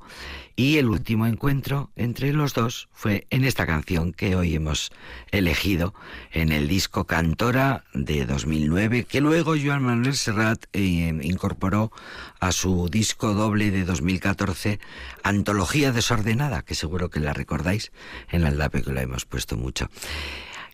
Y 0.55 0.77
el 0.77 0.89
último 0.89 1.27
encuentro 1.27 1.91
entre 1.95 2.33
los 2.33 2.53
dos 2.53 2.89
fue 2.91 3.27
en 3.29 3.43
esta 3.43 3.65
canción 3.65 4.11
que 4.13 4.35
hoy 4.35 4.55
hemos 4.55 4.91
elegido 5.31 5.93
en 6.31 6.51
el 6.51 6.67
disco 6.67 7.05
Cantora 7.05 7.83
de 7.93 8.25
2009, 8.25 9.05
que 9.05 9.21
luego 9.21 9.55
Joan 9.61 9.83
Manuel 9.83 10.15
Serrat 10.15 10.65
eh, 10.73 11.19
incorporó 11.21 11.91
a 12.39 12.51
su 12.51 12.89
disco 12.89 13.33
doble 13.33 13.71
de 13.71 13.85
2014, 13.85 14.79
Antología 15.23 15.91
Desordenada, 15.91 16.63
que 16.63 16.75
seguro 16.75 17.09
que 17.09 17.19
la 17.19 17.33
recordáis 17.33 17.91
en 18.29 18.43
la 18.43 18.69
que 18.69 18.93
la 18.93 19.01
hemos 19.01 19.25
puesto 19.25 19.57
mucho. 19.57 19.89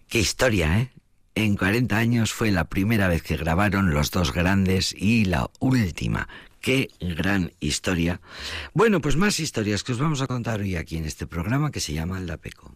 Qué 0.10 0.20
historia, 0.20 0.80
¿eh? 0.80 0.92
En 1.40 1.56
40 1.56 1.96
años 1.96 2.34
fue 2.34 2.50
la 2.50 2.64
primera 2.64 3.08
vez 3.08 3.22
que 3.22 3.38
grabaron 3.38 3.94
los 3.94 4.10
dos 4.10 4.34
grandes 4.34 4.92
y 4.98 5.26
la 5.26 5.52
última. 5.60 6.28
Qué 6.62 6.90
gran 7.00 7.52
historia. 7.60 8.22
Bueno, 8.74 9.02
pues 9.02 9.18
más 9.18 9.40
historias 9.40 9.84
que 9.84 9.92
os 9.92 10.00
vamos 10.00 10.22
a 10.22 10.26
contar 10.26 10.62
hoy 10.62 10.76
aquí 10.76 10.98
en 10.98 11.06
este 11.06 11.28
programa 11.28 11.70
que 11.70 11.80
se 11.80 11.94
llama 11.94 12.20
La 12.22 12.38
Peco. 12.38 12.76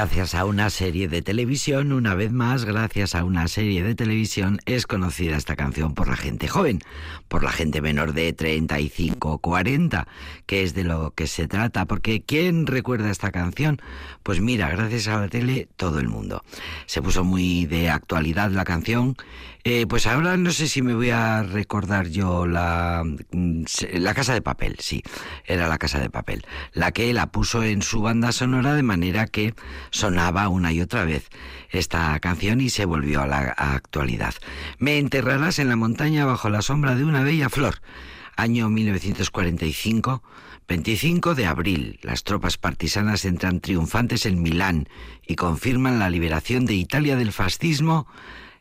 Gracias 0.00 0.34
a 0.34 0.46
una 0.46 0.70
serie 0.70 1.08
de 1.08 1.20
televisión, 1.20 1.92
una 1.92 2.14
vez 2.14 2.32
más, 2.32 2.64
gracias 2.64 3.14
a 3.14 3.22
una 3.22 3.48
serie 3.48 3.82
de 3.82 3.94
televisión, 3.94 4.58
es 4.64 4.86
conocida 4.86 5.36
esta 5.36 5.56
canción 5.56 5.92
por 5.92 6.08
la 6.08 6.16
gente 6.16 6.48
joven, 6.48 6.80
por 7.30 7.44
la 7.44 7.52
gente 7.52 7.80
menor 7.80 8.12
de 8.12 8.32
35 8.32 9.30
o 9.30 9.38
40, 9.38 10.08
que 10.46 10.64
es 10.64 10.74
de 10.74 10.82
lo 10.82 11.12
que 11.12 11.28
se 11.28 11.46
trata. 11.46 11.86
Porque 11.86 12.22
¿quién 12.22 12.66
recuerda 12.66 13.08
esta 13.08 13.30
canción? 13.30 13.80
Pues 14.24 14.40
mira, 14.40 14.68
gracias 14.68 15.06
a 15.06 15.20
la 15.20 15.28
tele, 15.28 15.68
todo 15.76 16.00
el 16.00 16.08
mundo. 16.08 16.42
Se 16.86 17.00
puso 17.00 17.22
muy 17.22 17.66
de 17.66 17.88
actualidad 17.88 18.50
la 18.50 18.64
canción. 18.64 19.16
Eh, 19.62 19.86
pues 19.86 20.06
ahora 20.06 20.36
no 20.38 20.50
sé 20.50 20.66
si 20.66 20.82
me 20.82 20.94
voy 20.94 21.10
a 21.10 21.42
recordar 21.42 22.08
yo 22.08 22.46
la, 22.46 23.04
mm, 23.04 23.64
la 23.92 24.14
Casa 24.14 24.32
de 24.32 24.40
Papel, 24.40 24.76
sí, 24.80 25.02
era 25.44 25.68
la 25.68 25.76
Casa 25.76 26.00
de 26.00 26.08
Papel, 26.08 26.46
la 26.72 26.92
que 26.92 27.12
la 27.12 27.26
puso 27.26 27.62
en 27.62 27.82
su 27.82 28.00
banda 28.00 28.32
sonora 28.32 28.72
de 28.72 28.82
manera 28.82 29.26
que 29.26 29.52
sonaba 29.90 30.48
una 30.48 30.72
y 30.72 30.80
otra 30.80 31.04
vez 31.04 31.28
esta 31.70 32.18
canción 32.20 32.60
y 32.60 32.70
se 32.70 32.84
volvió 32.84 33.22
a 33.22 33.26
la 33.26 33.54
actualidad. 33.56 34.34
Me 34.78 34.98
enterrarás 34.98 35.58
en 35.58 35.68
la 35.68 35.76
montaña 35.76 36.24
bajo 36.24 36.50
la 36.50 36.62
sombra 36.62 36.94
de 36.94 37.04
una 37.04 37.22
bella 37.22 37.48
flor. 37.48 37.80
Año 38.36 38.68
1945, 38.70 40.22
25 40.66 41.34
de 41.34 41.46
abril, 41.46 41.98
las 42.02 42.24
tropas 42.24 42.56
partisanas 42.56 43.24
entran 43.24 43.60
triunfantes 43.60 44.24
en 44.24 44.40
Milán 44.40 44.88
y 45.26 45.36
confirman 45.36 45.98
la 45.98 46.10
liberación 46.10 46.64
de 46.64 46.74
Italia 46.74 47.16
del 47.16 47.32
fascismo 47.32 48.06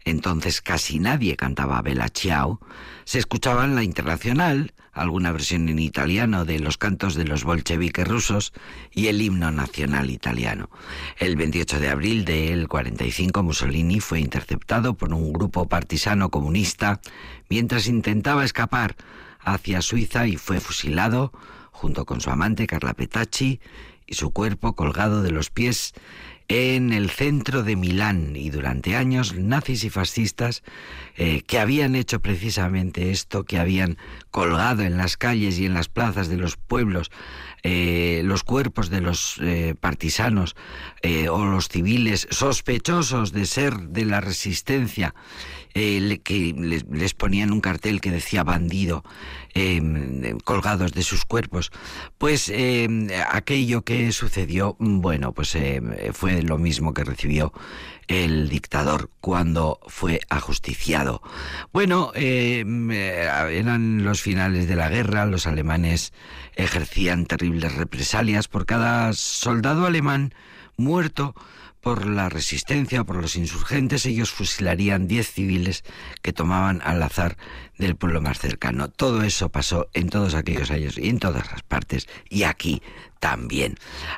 entonces 0.05 0.61
casi 0.61 0.99
nadie 0.99 1.35
cantaba 1.35 1.81
Bella 1.81 2.09
Ciao. 2.09 2.59
Se 3.05 3.19
escuchaba 3.19 3.65
en 3.65 3.75
la 3.75 3.83
internacional, 3.83 4.73
alguna 4.91 5.31
versión 5.31 5.69
en 5.69 5.79
italiano 5.79 6.45
de 6.45 6.59
los 6.59 6.77
cantos 6.77 7.15
de 7.15 7.25
los 7.25 7.43
bolcheviques 7.43 8.07
rusos 8.07 8.53
y 8.91 9.07
el 9.07 9.21
himno 9.21 9.51
nacional 9.51 10.09
italiano. 10.09 10.69
El 11.17 11.35
28 11.35 11.79
de 11.79 11.89
abril 11.89 12.25
del 12.25 12.67
45 12.67 13.43
Mussolini 13.43 13.99
fue 13.99 14.19
interceptado 14.19 14.95
por 14.95 15.13
un 15.13 15.33
grupo 15.33 15.67
partisano 15.67 16.29
comunista 16.29 17.01
mientras 17.49 17.87
intentaba 17.87 18.45
escapar 18.45 18.95
hacia 19.39 19.81
Suiza 19.81 20.27
y 20.27 20.37
fue 20.37 20.59
fusilado 20.59 21.31
junto 21.71 22.05
con 22.05 22.19
su 22.19 22.29
amante 22.29 22.67
Carla 22.67 22.93
Petacci 22.93 23.59
y 24.05 24.15
su 24.15 24.31
cuerpo 24.31 24.75
colgado 24.75 25.21
de 25.21 25.31
los 25.31 25.49
pies 25.49 25.93
en 26.49 26.91
el 26.93 27.11
centro 27.11 27.61
de 27.61 27.75
Milán 27.75 28.35
y 28.35 28.49
durante 28.49 28.95
años 28.95 29.35
nazis 29.35 29.83
y 29.83 29.91
fascistas 29.91 30.63
eh, 31.15 31.43
que 31.45 31.59
habían 31.59 31.95
hecho 31.95 32.21
precisamente 32.21 33.11
esto, 33.11 33.43
que 33.43 33.59
habían 33.59 33.97
colgado 34.31 34.81
en 34.81 34.97
las 34.97 35.15
calles 35.15 35.59
y 35.59 35.67
en 35.67 35.75
las 35.75 35.89
plazas 35.89 36.27
de 36.27 36.37
los 36.37 36.57
pueblos 36.57 37.11
eh, 37.61 38.21
los 38.23 38.43
cuerpos 38.43 38.89
de 38.89 39.01
los 39.01 39.37
eh, 39.41 39.75
partisanos 39.79 40.55
o 41.29 41.45
los 41.45 41.67
civiles 41.67 42.27
sospechosos 42.31 43.31
de 43.31 43.45
ser 43.45 43.77
de 43.77 44.05
la 44.05 44.21
resistencia 44.21 45.13
eh, 45.73 46.19
que 46.23 46.53
les, 46.57 47.13
ponían 47.13 47.51
un 47.51 47.61
cartel 47.61 48.01
que 48.01 48.11
decía 48.11 48.43
bandido 48.43 49.03
em, 49.53 50.37
colgados 50.39 50.93
de 50.93 51.03
sus 51.03 51.25
cuerpos. 51.25 51.71
Pues 52.17 52.49
em, 52.49 53.07
aquello 53.31 53.83
que 53.83 54.11
sucedió, 54.11 54.75
bueno, 54.79 55.33
pues 55.33 55.55
em, 55.55 55.93
fue 56.13 56.41
lo 56.41 56.57
mismo 56.57 56.93
que 56.93 57.03
recibió 57.03 57.53
el 58.07 58.49
dictador 58.49 59.11
cuando 59.21 59.79
fue 59.87 60.19
ajusticiado. 60.29 61.21
Bueno, 61.71 62.11
eran 62.15 64.03
los 64.03 64.21
finales 64.21 64.67
de 64.67 64.75
la 64.75 64.89
guerra, 64.89 65.27
los 65.27 65.45
alemanes 65.45 66.11
ejercían 66.55 67.27
terribles 67.27 67.75
represalias 67.75 68.47
por 68.47 68.65
cada 68.65 69.13
soldado 69.13 69.85
alemán 69.85 70.33
muerto 70.75 71.35
por 71.81 72.05
la 72.05 72.29
resistencia, 72.29 73.03
por 73.03 73.17
los 73.17 73.35
insurgentes, 73.35 74.05
ellos 74.05 74.31
fusilarían 74.31 75.07
10 75.07 75.31
civiles 75.31 75.83
que 76.21 76.33
tomaban 76.33 76.81
al 76.83 77.01
azar 77.01 77.37
del 77.77 77.95
pueblo 77.95 78.21
más 78.21 78.39
cercano. 78.39 78.89
Todo 78.89 79.23
eso 79.23 79.49
pasó 79.49 79.89
en 79.93 80.09
todos 80.09 80.33
aquellos 80.33 80.71
años 80.71 80.97
y 80.97 81.09
en 81.09 81.19
todas 81.19 81.49
las 81.51 81.63
partes, 81.63 82.07
y 82.29 82.43
aquí 82.43 82.81
también, 83.19 83.75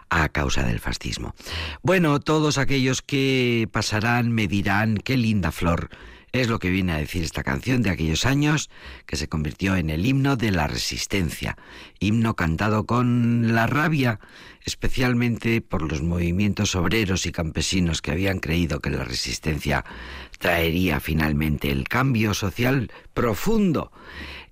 a 0.10 0.30
causa 0.30 0.64
del 0.64 0.80
fascismo. 0.80 1.36
Bueno, 1.82 2.20
todos 2.20 2.58
aquellos 2.58 3.02
que 3.02 3.68
pasarán 3.72 4.32
me 4.32 4.48
dirán, 4.48 4.98
qué 4.98 5.18
linda 5.18 5.52
flor 5.52 5.90
es 6.32 6.48
lo 6.48 6.60
que 6.60 6.70
viene 6.70 6.94
a 6.94 6.98
decir 6.98 7.24
esta 7.24 7.44
canción 7.44 7.82
de 7.82 7.90
aquellos 7.90 8.26
años 8.26 8.70
que 9.06 9.18
se 9.18 9.28
convirtió 9.28 9.76
en 9.76 9.90
el 9.90 10.06
himno 10.06 10.38
de 10.38 10.52
la 10.52 10.68
resistencia, 10.68 11.58
himno 12.00 12.36
cantado 12.36 12.86
con 12.86 13.54
la 13.54 13.68
rabia, 13.68 14.20
especialmente 14.66 15.62
por 15.62 15.82
los 15.82 16.02
movimientos 16.02 16.76
obreros 16.76 17.26
y 17.26 17.32
campesinos 17.32 18.02
que 18.02 18.12
habían 18.12 18.40
creído 18.40 18.80
que 18.80 18.90
la 18.90 19.04
resistencia 19.04 19.86
traería 20.40 21.00
finalmente 21.00 21.72
el 21.72 21.88
cambio 21.88 22.34
social 22.34 22.92
profundo 23.14 23.92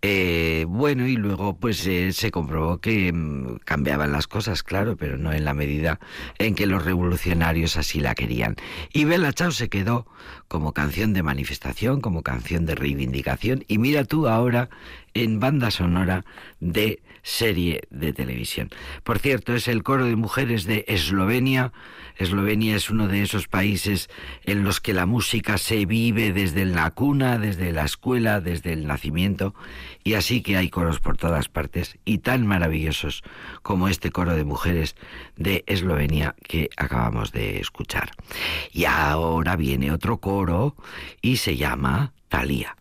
eh, 0.01 0.65
bueno, 0.69 1.07
y 1.07 1.17
luego 1.17 1.57
pues 1.57 1.85
eh, 1.85 2.13
se 2.13 2.31
comprobó 2.31 2.77
que 2.77 3.11
mm, 3.11 3.57
cambiaban 3.65 4.13
las 4.13 4.27
cosas, 4.27 4.63
claro, 4.63 4.95
pero 4.95 5.17
no 5.17 5.33
en 5.33 5.43
la 5.43 5.53
medida 5.53 5.99
en 6.37 6.55
que 6.55 6.67
los 6.67 6.85
revolucionarios 6.85 7.75
así 7.75 7.99
la 7.99 8.15
querían. 8.15 8.55
Y 8.93 9.03
Bella 9.03 9.33
Chao 9.33 9.51
se 9.51 9.67
quedó 9.67 10.07
como 10.47 10.73
canción 10.73 11.11
de 11.11 11.21
manifestación, 11.21 11.99
como 11.99 12.23
canción 12.23 12.65
de 12.65 12.75
reivindicación, 12.75 13.65
y 13.67 13.77
mira 13.77 14.05
tú 14.05 14.29
ahora 14.29 14.69
en 15.13 15.39
banda 15.39 15.71
sonora 15.71 16.25
de 16.59 17.01
serie 17.21 17.81
de 17.89 18.13
televisión. 18.13 18.69
Por 19.03 19.19
cierto, 19.19 19.53
es 19.53 19.67
el 19.67 19.83
coro 19.83 20.05
de 20.05 20.15
mujeres 20.15 20.65
de 20.65 20.85
Eslovenia. 20.87 21.71
Eslovenia 22.17 22.75
es 22.75 22.89
uno 22.89 23.07
de 23.07 23.21
esos 23.21 23.47
países 23.47 24.09
en 24.43 24.63
los 24.63 24.81
que 24.81 24.93
la 24.93 25.05
música 25.05 25.57
se 25.57 25.85
vive 25.85 26.33
desde 26.33 26.65
la 26.65 26.91
cuna, 26.91 27.37
desde 27.37 27.71
la 27.71 27.85
escuela, 27.85 28.41
desde 28.41 28.73
el 28.73 28.87
nacimiento, 28.87 29.53
y 30.03 30.15
así 30.15 30.41
que 30.41 30.57
hay 30.57 30.69
coros 30.69 30.99
por 30.99 31.17
todas 31.17 31.49
partes 31.49 31.97
y 32.03 32.19
tan 32.19 32.45
maravillosos 32.45 33.23
como 33.61 33.87
este 33.87 34.11
coro 34.11 34.35
de 34.35 34.43
mujeres 34.43 34.95
de 35.35 35.63
Eslovenia 35.67 36.35
que 36.43 36.69
acabamos 36.77 37.31
de 37.31 37.59
escuchar. 37.59 38.11
Y 38.71 38.85
ahora 38.85 39.55
viene 39.55 39.91
otro 39.91 40.17
coro 40.17 40.75
y 41.21 41.37
se 41.37 41.57
llama 41.57 42.13
Thalía. 42.27 42.75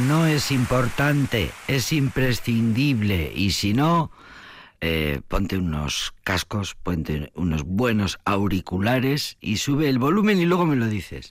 No 0.00 0.26
es 0.26 0.50
importante, 0.50 1.52
es 1.68 1.92
imprescindible 1.92 3.32
y 3.32 3.52
si 3.52 3.72
no, 3.72 4.10
eh, 4.80 5.20
ponte 5.28 5.58
unos 5.58 6.14
cascos, 6.24 6.74
ponte 6.74 7.30
unos 7.34 7.64
buenos 7.64 8.18
auriculares 8.24 9.36
y 9.40 9.58
sube 9.58 9.88
el 9.88 9.98
volumen 9.98 10.38
y 10.40 10.46
luego 10.46 10.66
me 10.66 10.76
lo 10.76 10.88
dices. 10.88 11.30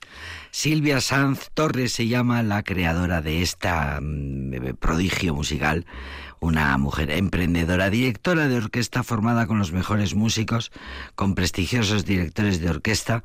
Silvia 0.51 1.01
Sanz 1.01 1.49
Torres 1.53 1.93
se 1.93 2.07
llama 2.07 2.43
la 2.43 2.63
creadora 2.63 3.21
de 3.21 3.41
esta 3.41 3.99
mm, 4.01 4.75
prodigio 4.79 5.33
musical 5.33 5.85
una 6.39 6.77
mujer 6.77 7.11
emprendedora, 7.11 7.89
directora 7.89 8.47
de 8.47 8.55
orquesta 8.55 9.03
formada 9.03 9.45
con 9.47 9.59
los 9.59 9.71
mejores 9.71 10.15
músicos, 10.15 10.71
con 11.15 11.35
prestigiosos 11.35 12.05
directores 12.05 12.61
de 12.61 12.69
orquesta, 12.69 13.23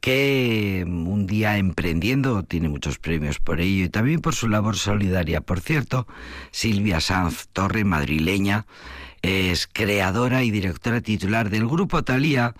que 0.00 0.84
mm, 0.86 1.08
un 1.08 1.26
día 1.26 1.58
emprendiendo 1.58 2.42
tiene 2.42 2.68
muchos 2.68 2.98
premios 2.98 3.38
por 3.38 3.60
ello 3.60 3.84
y 3.84 3.88
también 3.88 4.20
por 4.20 4.34
su 4.34 4.48
labor 4.48 4.76
solidaria. 4.76 5.40
Por 5.40 5.60
cierto, 5.60 6.06
Silvia 6.50 7.00
Sanz 7.00 7.48
Torre, 7.52 7.84
madrileña, 7.84 8.66
es 9.26 9.66
creadora 9.66 10.44
y 10.44 10.52
directora 10.52 11.00
titular 11.00 11.50
del 11.50 11.66
grupo 11.66 12.04
Talía 12.04 12.54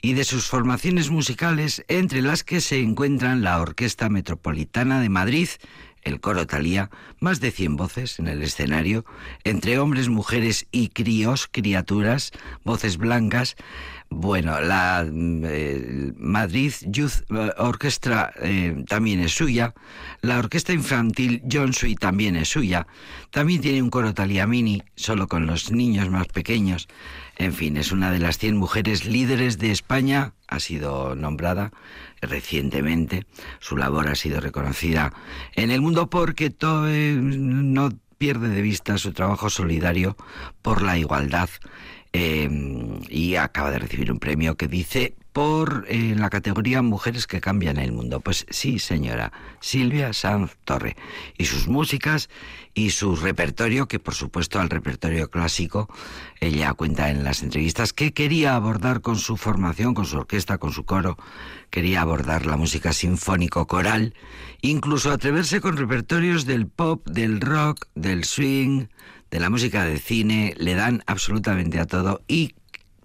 y 0.00 0.12
de 0.12 0.22
sus 0.22 0.46
formaciones 0.46 1.10
musicales, 1.10 1.84
entre 1.88 2.22
las 2.22 2.44
que 2.44 2.60
se 2.60 2.80
encuentran 2.80 3.42
la 3.42 3.60
Orquesta 3.60 4.08
Metropolitana 4.08 5.00
de 5.00 5.08
Madrid, 5.08 5.48
el 6.02 6.20
coro 6.20 6.46
Talía, 6.46 6.90
más 7.18 7.40
de 7.40 7.50
100 7.50 7.76
voces 7.76 8.18
en 8.20 8.28
el 8.28 8.40
escenario, 8.42 9.04
entre 9.42 9.80
hombres, 9.80 10.08
mujeres 10.08 10.66
y 10.70 10.90
críos, 10.90 11.48
criaturas, 11.50 12.30
voces 12.62 12.98
blancas. 12.98 13.56
Bueno, 14.14 14.60
la 14.60 15.06
eh, 15.08 16.12
Madrid 16.16 16.72
Youth 16.82 17.24
Orchestra 17.56 18.32
eh, 18.42 18.84
también 18.86 19.20
es 19.20 19.32
suya, 19.32 19.72
la 20.20 20.38
orquesta 20.38 20.74
infantil 20.74 21.42
John 21.50 21.72
Sui 21.72 21.94
también 21.94 22.36
es 22.36 22.50
suya, 22.50 22.86
también 23.30 23.62
tiene 23.62 23.82
un 23.82 23.88
coro 23.88 24.12
Talía 24.12 24.46
Mini, 24.46 24.82
solo 24.96 25.28
con 25.28 25.46
los 25.46 25.72
niños 25.72 26.10
más 26.10 26.28
pequeños. 26.28 26.88
En 27.36 27.54
fin, 27.54 27.78
es 27.78 27.90
una 27.90 28.10
de 28.10 28.18
las 28.18 28.36
100 28.36 28.56
mujeres 28.56 29.06
líderes 29.06 29.58
de 29.58 29.70
España, 29.70 30.34
ha 30.46 30.60
sido 30.60 31.16
nombrada 31.16 31.72
recientemente. 32.20 33.26
Su 33.60 33.78
labor 33.78 34.08
ha 34.08 34.14
sido 34.14 34.40
reconocida 34.40 35.14
en 35.54 35.70
el 35.70 35.80
mundo 35.80 36.10
porque 36.10 36.54
eh, 36.60 37.18
no 37.18 37.90
pierde 38.18 38.50
de 38.50 38.62
vista 38.62 38.98
su 38.98 39.12
trabajo 39.12 39.48
solidario 39.50 40.16
por 40.60 40.82
la 40.82 40.98
igualdad 40.98 41.48
eh, 42.12 42.48
y 43.08 43.36
acaba 43.36 43.70
de 43.70 43.78
recibir 43.78 44.12
un 44.12 44.18
premio 44.18 44.56
que 44.56 44.68
dice 44.68 45.14
por 45.32 45.86
eh, 45.88 46.14
la 46.16 46.28
categoría 46.28 46.82
Mujeres 46.82 47.26
que 47.26 47.40
cambian 47.40 47.78
el 47.78 47.92
mundo. 47.92 48.20
Pues 48.20 48.46
sí, 48.50 48.78
señora, 48.78 49.32
Silvia 49.60 50.12
Sanz 50.12 50.56
Torre. 50.64 50.96
Y 51.38 51.46
sus 51.46 51.68
músicas 51.68 52.28
y 52.74 52.90
su 52.90 53.16
repertorio, 53.16 53.88
que 53.88 53.98
por 53.98 54.14
supuesto 54.14 54.60
al 54.60 54.68
repertorio 54.68 55.30
clásico, 55.30 55.88
ella 56.40 56.74
cuenta 56.74 57.10
en 57.10 57.24
las 57.24 57.42
entrevistas 57.42 57.92
que 57.92 58.12
quería 58.12 58.56
abordar 58.56 59.00
con 59.00 59.16
su 59.16 59.36
formación, 59.36 59.94
con 59.94 60.04
su 60.04 60.18
orquesta, 60.18 60.58
con 60.58 60.72
su 60.72 60.84
coro, 60.84 61.16
quería 61.70 62.02
abordar 62.02 62.44
la 62.44 62.58
música 62.58 62.92
sinfónico 62.92 63.66
coral, 63.66 64.14
incluso 64.60 65.10
atreverse 65.10 65.60
con 65.62 65.76
repertorios 65.78 66.44
del 66.44 66.66
pop, 66.66 67.06
del 67.08 67.40
rock, 67.40 67.86
del 67.94 68.24
swing, 68.24 68.86
de 69.32 69.40
la 69.40 69.50
música 69.50 69.84
de 69.86 69.98
cine, 69.98 70.54
le 70.58 70.74
dan 70.74 71.02
absolutamente 71.06 71.80
a 71.80 71.86
todo 71.86 72.20
y 72.28 72.54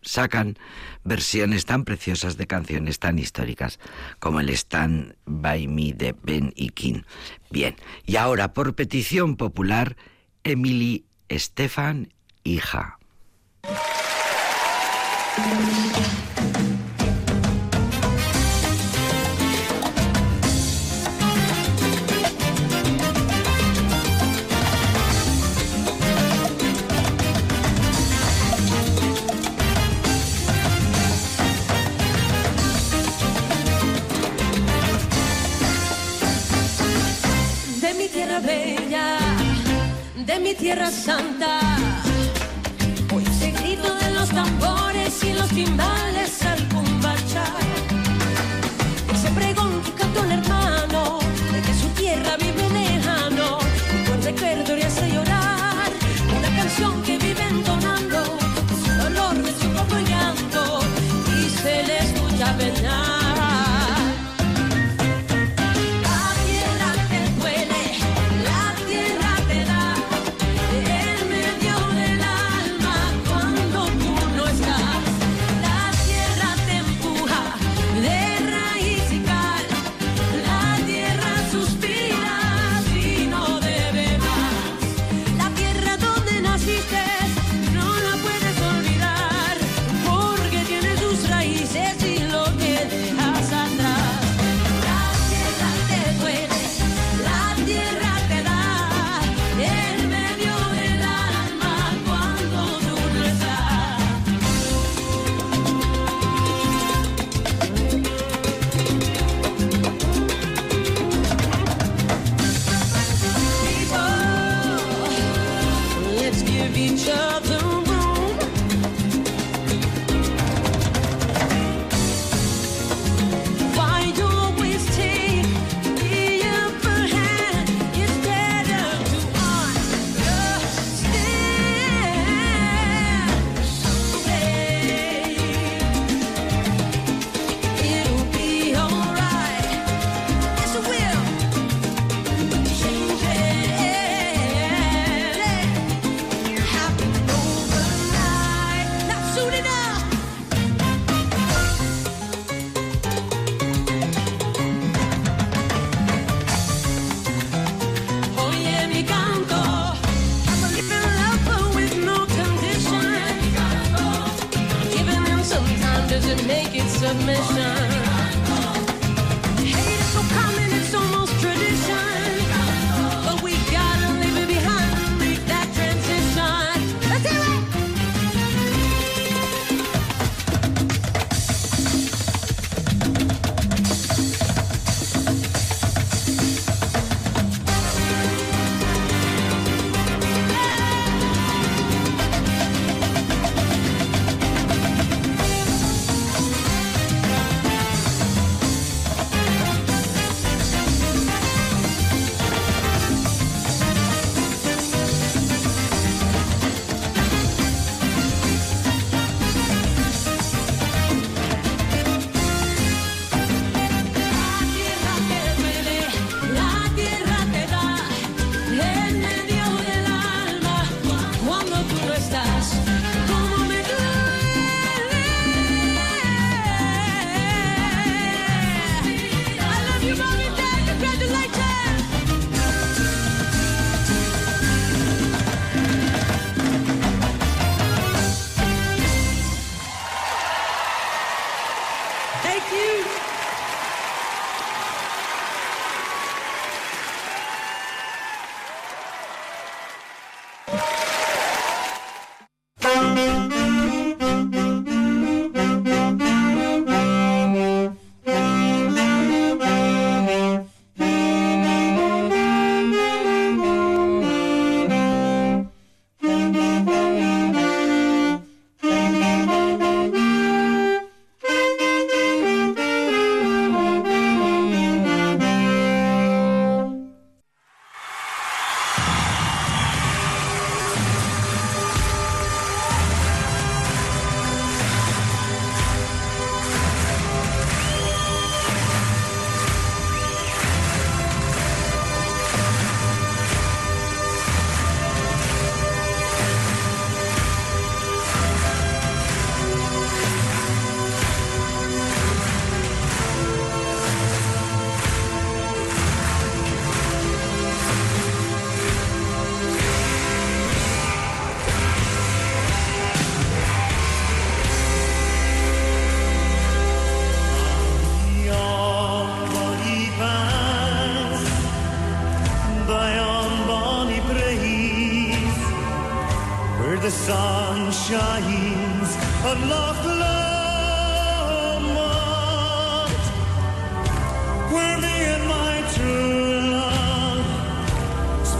sacan 0.01 0.57
versiones 1.05 1.65
tan 1.65 1.85
preciosas 1.85 2.35
de 2.35 2.47
canciones 2.47 2.99
tan 2.99 3.17
históricas 3.17 3.79
como 4.19 4.41
el 4.41 4.49
Stand 4.49 5.15
by 5.25 5.67
Me 5.67 5.93
de 5.93 6.13
Ben 6.21 6.51
y 6.55 6.69
King. 6.69 7.03
Bien, 7.49 7.77
y 8.05 8.17
ahora 8.17 8.53
por 8.53 8.75
petición 8.75 9.37
popular, 9.37 9.95
Emily 10.43 11.05
Estefan, 11.29 12.13
hija. 12.43 12.99
Santa. 40.89 41.66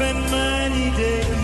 spent 0.08 0.32
many 0.32 0.86
days 0.96 1.38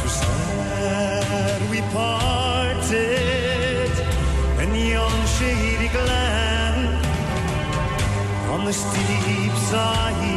To 0.00 0.08
sad 0.20 1.60
we 1.70 1.80
parted 1.98 3.92
in 4.62 4.70
yon 4.92 5.16
shady 5.34 5.88
glen 5.88 6.76
on 8.52 8.60
the 8.64 8.72
steep 8.72 9.54
side. 9.70 10.31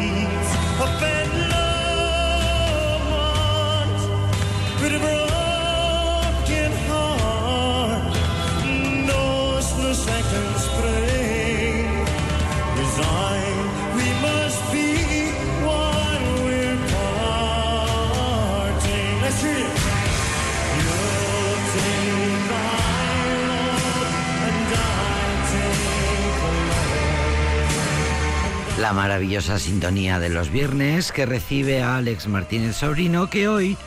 La 28.86 28.94
maravillosa 28.94 29.58
sintonía 29.58 30.20
de 30.20 30.30
los 30.30 30.52
viernes 30.52 31.12
que 31.12 31.26
recibe 31.26 31.82
a 31.82 31.98
Alex 31.98 32.28
Martínez 32.28 32.76
Sobrino, 32.76 33.32
que 33.32 33.48
hoy 33.48 33.78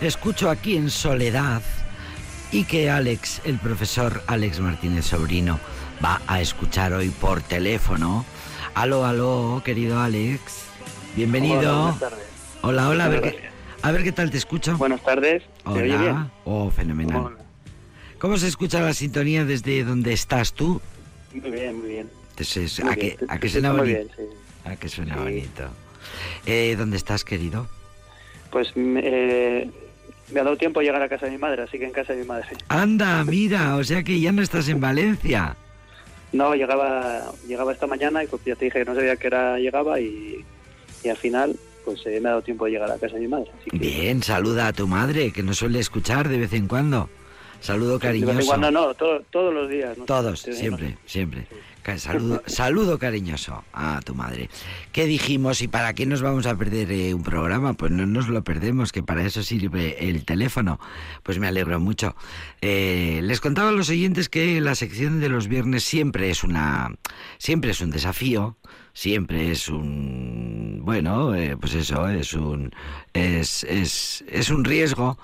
escucho 0.00 0.50
aquí 0.50 0.76
en 0.76 0.90
soledad 0.90 1.62
y 2.50 2.64
que 2.64 2.90
Alex, 2.90 3.40
el 3.44 3.56
profesor 3.60 4.20
Alex 4.26 4.58
Martínez 4.58 5.04
Sobrino, 5.04 5.60
va 6.04 6.20
a 6.26 6.40
escuchar 6.40 6.92
hoy 6.92 7.10
por 7.10 7.40
teléfono. 7.40 8.26
Aló, 8.74 9.04
aló, 9.06 9.62
querido 9.64 10.00
Alex. 10.00 10.40
Bienvenido. 11.14 11.60
Hola, 11.60 11.78
buenas 11.82 12.00
tardes. 12.00 12.26
Hola, 12.62 12.88
hola, 12.88 13.04
a 13.04 13.08
ver, 13.10 13.20
qué, 13.22 13.50
a 13.82 13.92
ver 13.92 14.02
qué 14.02 14.10
tal 14.10 14.32
te 14.32 14.38
escucho. 14.38 14.76
Buenas 14.76 15.04
tardes. 15.04 15.44
¿Te 15.44 15.70
Hola. 15.70 15.82
oye 15.82 15.98
bien? 15.98 16.30
Oh, 16.44 16.68
fenomenal. 16.72 17.26
Hola. 17.26 17.36
¿Cómo 18.18 18.36
se 18.36 18.48
escucha 18.48 18.80
la 18.80 18.92
sintonía 18.92 19.44
desde 19.44 19.84
donde 19.84 20.12
estás 20.12 20.52
tú? 20.52 20.80
Muy 21.32 21.48
bien, 21.48 21.78
muy 21.78 21.88
bien. 21.90 22.10
Entonces, 22.30 22.80
Muy 22.82 22.92
¿a, 22.92 22.96
bien. 22.96 23.16
qué, 23.18 23.24
¿A 23.28 23.38
qué 23.38 23.48
suena 23.48 23.68
escucho 23.68 23.84
muy 23.84 23.94
bonito? 23.94 24.14
bien, 24.16 24.30
sí. 24.30 24.47
¿A 24.70 24.76
qué 24.76 24.88
suena 24.88 25.14
Sí. 25.14 25.20
bonito? 25.20 25.68
Eh, 26.46 26.74
¿Dónde 26.78 26.96
estás, 26.96 27.24
querido? 27.24 27.66
Pues 28.50 28.74
me, 28.76 29.00
eh, 29.04 29.70
me 30.32 30.40
ha 30.40 30.44
dado 30.44 30.56
tiempo 30.56 30.80
llegar 30.80 31.02
a 31.02 31.08
casa 31.08 31.26
de 31.26 31.32
mi 31.32 31.38
madre, 31.38 31.62
así 31.62 31.78
que 31.78 31.84
en 31.84 31.92
casa 31.92 32.12
de 32.12 32.20
mi 32.20 32.26
madre. 32.26 32.46
Anda, 32.68 33.24
mira, 33.24 33.76
o 33.76 33.84
sea 33.84 34.02
que 34.02 34.18
ya 34.20 34.32
no 34.32 34.42
estás 34.42 34.68
en 34.68 34.80
Valencia. 34.80 35.56
No, 36.32 36.54
llegaba 36.54 37.32
llegaba 37.46 37.72
esta 37.72 37.86
mañana 37.86 38.22
y 38.22 38.26
pues 38.26 38.42
ya 38.44 38.54
te 38.54 38.66
dije 38.66 38.80
que 38.80 38.84
no 38.84 38.94
sabía 38.94 39.16
qué 39.16 39.28
hora 39.28 39.58
llegaba 39.58 39.98
y, 40.00 40.44
y 41.02 41.08
al 41.08 41.16
final 41.16 41.56
pues 41.84 42.04
eh, 42.06 42.20
me 42.20 42.28
ha 42.28 42.32
dado 42.32 42.42
tiempo 42.42 42.66
de 42.66 42.72
llegar 42.72 42.90
a 42.90 42.98
casa 42.98 43.14
de 43.14 43.20
mi 43.20 43.28
madre. 43.28 43.50
Así 43.58 43.70
que, 43.70 43.78
Bien, 43.78 44.22
saluda 44.22 44.66
a 44.68 44.72
tu 44.74 44.86
madre, 44.86 45.30
que 45.32 45.42
nos 45.42 45.56
suele 45.58 45.78
escuchar 45.78 46.28
de 46.28 46.38
vez 46.38 46.52
en 46.52 46.68
cuando. 46.68 47.08
Saludo 47.60 47.94
De 47.94 48.00
cariñoso. 48.06 48.32
vez 48.34 48.40
en 48.44 48.46
cuando 48.46 48.70
no, 48.70 48.94
todo- 48.94 49.20
todos 49.30 49.52
los 49.54 49.68
días. 49.68 49.96
no 49.98 50.04
Todos, 50.04 50.40
siempre, 50.42 50.96
siempre. 51.06 51.46
Saludo 52.46 52.98
cariñoso 52.98 53.64
a 53.72 54.00
tu 54.04 54.14
madre. 54.14 54.50
¿Qué 54.92 55.06
dijimos 55.06 55.62
y 55.62 55.68
para 55.68 55.94
qué 55.94 56.04
nos 56.04 56.20
vamos 56.20 56.46
a 56.46 56.54
perder 56.56 56.92
eh, 56.92 57.14
un 57.14 57.22
programa? 57.22 57.72
Pues 57.72 57.90
no 57.92 58.04
nos 58.04 58.28
lo 58.28 58.44
perdemos, 58.44 58.92
que 58.92 59.02
para 59.02 59.24
eso 59.24 59.42
sirve 59.42 60.08
el 60.10 60.24
teléfono. 60.26 60.78
Pues 61.22 61.38
me 61.38 61.46
alegro 61.48 61.80
mucho. 61.80 62.14
Eh, 62.60 63.20
les 63.22 63.40
contaba 63.40 63.70
a 63.70 63.72
los 63.72 63.88
oyentes 63.88 64.28
que 64.28 64.60
la 64.60 64.74
sección 64.74 65.20
de 65.20 65.30
los 65.30 65.48
viernes 65.48 65.82
siempre 65.82 66.28
es 66.28 66.44
una, 66.44 66.94
siempre 67.38 67.70
es 67.70 67.80
un 67.80 67.90
desafío, 67.90 68.58
siempre 68.98 69.52
es 69.52 69.68
un, 69.68 70.80
bueno, 70.82 71.32
eh, 71.32 71.56
pues 71.56 71.74
eso, 71.74 72.08
es 72.08 72.34
un, 72.34 72.72
es, 73.12 73.62
es, 73.62 74.24
es 74.26 74.50
un 74.50 74.64
riesgo 74.64 75.16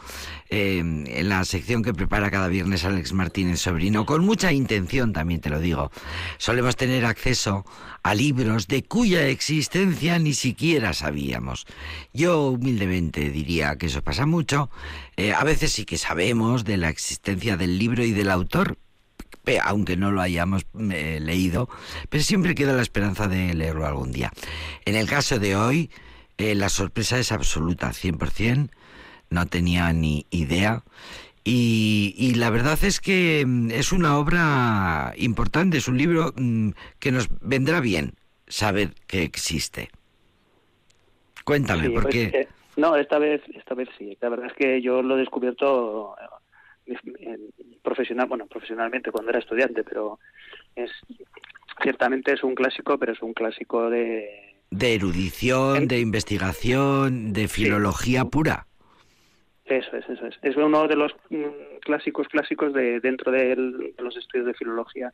eh, 0.48 0.78
en 0.78 1.28
la 1.28 1.44
sección 1.44 1.82
que 1.82 1.92
prepara 1.92 2.30
cada 2.30 2.46
viernes 2.46 2.84
Alex 2.84 3.12
Martínez 3.12 3.58
Sobrino, 3.58 4.06
con 4.06 4.24
mucha 4.24 4.52
intención 4.52 5.12
también 5.12 5.40
te 5.40 5.50
lo 5.50 5.58
digo. 5.58 5.90
Solemos 6.38 6.76
tener 6.76 7.04
acceso 7.04 7.64
a 8.04 8.14
libros 8.14 8.68
de 8.68 8.84
cuya 8.84 9.26
existencia 9.26 10.20
ni 10.20 10.34
siquiera 10.34 10.92
sabíamos. 10.92 11.66
Yo 12.12 12.50
humildemente 12.50 13.28
diría 13.30 13.74
que 13.74 13.86
eso 13.86 14.02
pasa 14.02 14.24
mucho. 14.24 14.70
Eh, 15.16 15.32
a 15.32 15.42
veces 15.42 15.72
sí 15.72 15.84
que 15.84 15.98
sabemos 15.98 16.62
de 16.64 16.76
la 16.76 16.90
existencia 16.90 17.56
del 17.56 17.76
libro 17.76 18.04
y 18.04 18.12
del 18.12 18.30
autor, 18.30 18.78
aunque 19.62 19.96
no 19.96 20.10
lo 20.10 20.20
hayamos 20.20 20.66
eh, 20.90 21.18
leído, 21.20 21.68
pero 22.08 22.22
siempre 22.22 22.54
queda 22.54 22.72
la 22.72 22.82
esperanza 22.82 23.28
de 23.28 23.54
leerlo 23.54 23.86
algún 23.86 24.12
día. 24.12 24.30
En 24.84 24.94
el 24.96 25.08
caso 25.08 25.38
de 25.38 25.56
hoy, 25.56 25.90
eh, 26.38 26.54
la 26.54 26.68
sorpresa 26.68 27.18
es 27.18 27.32
absoluta, 27.32 27.90
100%, 27.92 28.70
no 29.30 29.46
tenía 29.46 29.92
ni 29.92 30.26
idea. 30.30 30.82
Y, 31.44 32.14
y 32.16 32.34
la 32.34 32.48
verdad 32.50 32.78
es 32.84 33.00
que 33.00 33.44
mm, 33.46 33.70
es 33.70 33.92
una 33.92 34.16
obra 34.18 35.12
importante, 35.16 35.76
es 35.76 35.88
un 35.88 35.98
libro 35.98 36.32
mm, 36.36 36.70
que 36.98 37.12
nos 37.12 37.28
vendrá 37.40 37.80
bien 37.80 38.14
saber 38.48 38.94
que 39.06 39.22
existe. 39.22 39.90
Cuéntame, 41.44 41.88
Sí, 41.88 41.88
¿por 41.90 42.02
pues, 42.04 42.14
qué? 42.14 42.22
eh, 42.24 42.48
no, 42.76 42.96
esta 42.96 43.18
vez, 43.18 43.42
esta 43.54 43.74
vez 43.74 43.88
sí. 43.98 44.16
La 44.20 44.30
verdad 44.30 44.46
es 44.46 44.52
que 44.54 44.80
yo 44.80 45.02
lo 45.02 45.16
he 45.16 45.20
descubierto 45.20 46.14
profesional, 47.82 48.26
bueno, 48.28 48.46
profesionalmente 48.46 49.10
cuando 49.10 49.30
era 49.30 49.38
estudiante, 49.40 49.84
pero 49.84 50.18
es 50.76 50.90
ciertamente 51.82 52.32
es 52.32 52.42
un 52.44 52.54
clásico, 52.54 52.98
pero 52.98 53.12
es 53.12 53.22
un 53.22 53.34
clásico 53.34 53.90
de 53.90 54.54
De 54.70 54.94
erudición, 54.94 55.76
en- 55.82 55.88
de 55.88 56.00
investigación, 56.00 57.32
de 57.32 57.48
filología 57.48 58.24
pura. 58.24 58.66
eso 59.64 59.96
es, 59.96 60.08
eso 60.08 60.26
es. 60.26 60.38
Es 60.42 60.56
uno 60.56 60.86
de 60.88 60.96
los 60.96 61.14
mm, 61.30 61.78
clásicos 61.80 62.28
clásicos 62.28 62.72
de 62.74 63.00
dentro 63.00 63.32
del- 63.32 63.94
de 63.96 64.02
los 64.02 64.16
estudios 64.16 64.46
de 64.46 64.54
filología, 64.54 65.12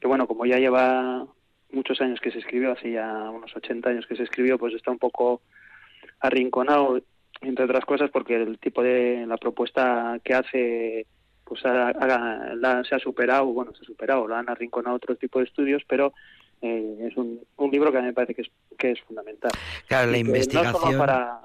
que 0.00 0.06
bueno, 0.06 0.26
como 0.26 0.44
ya 0.46 0.58
lleva 0.58 1.26
muchos 1.70 2.00
años 2.00 2.20
que 2.20 2.30
se 2.30 2.38
escribió, 2.38 2.72
hace 2.72 2.92
ya 2.92 3.30
unos 3.30 3.54
80 3.56 3.90
años 3.90 4.06
que 4.06 4.16
se 4.16 4.22
escribió, 4.22 4.58
pues 4.58 4.74
está 4.74 4.90
un 4.90 4.98
poco 4.98 5.40
arrinconado, 6.20 7.00
entre 7.40 7.64
otras 7.64 7.84
cosas, 7.84 8.10
porque 8.10 8.34
el 8.36 8.58
tipo 8.58 8.82
de 8.82 9.24
la 9.26 9.36
propuesta 9.36 10.18
que 10.24 10.34
hace 10.34 11.06
pues 11.44 11.64
ha- 11.64 11.90
ha- 11.90 12.54
la- 12.56 12.82
se 12.82 12.94
ha 12.96 12.98
superado, 12.98 13.46
bueno, 13.46 13.72
se 13.74 13.82
ha 13.82 13.86
superado, 13.86 14.26
lo 14.26 14.34
han 14.34 14.48
arrinconado 14.50 14.96
otro 14.96 15.14
tipo 15.14 15.38
de 15.38 15.44
estudios, 15.44 15.82
pero 15.88 16.12
eh, 16.60 17.08
es 17.08 17.16
un, 17.16 17.40
un 17.56 17.70
libro 17.70 17.92
que 17.92 17.98
a 17.98 18.00
mí 18.00 18.08
me 18.08 18.12
parece 18.14 18.34
que 18.34 18.42
es, 18.42 18.48
que 18.76 18.90
es 18.92 19.00
fundamental. 19.02 19.52
Claro, 19.86 20.10
la 20.10 20.18
Y 20.18 20.24
No 20.24 20.28
investigación. 20.30 20.82
solo 20.82 20.98
para, 20.98 21.40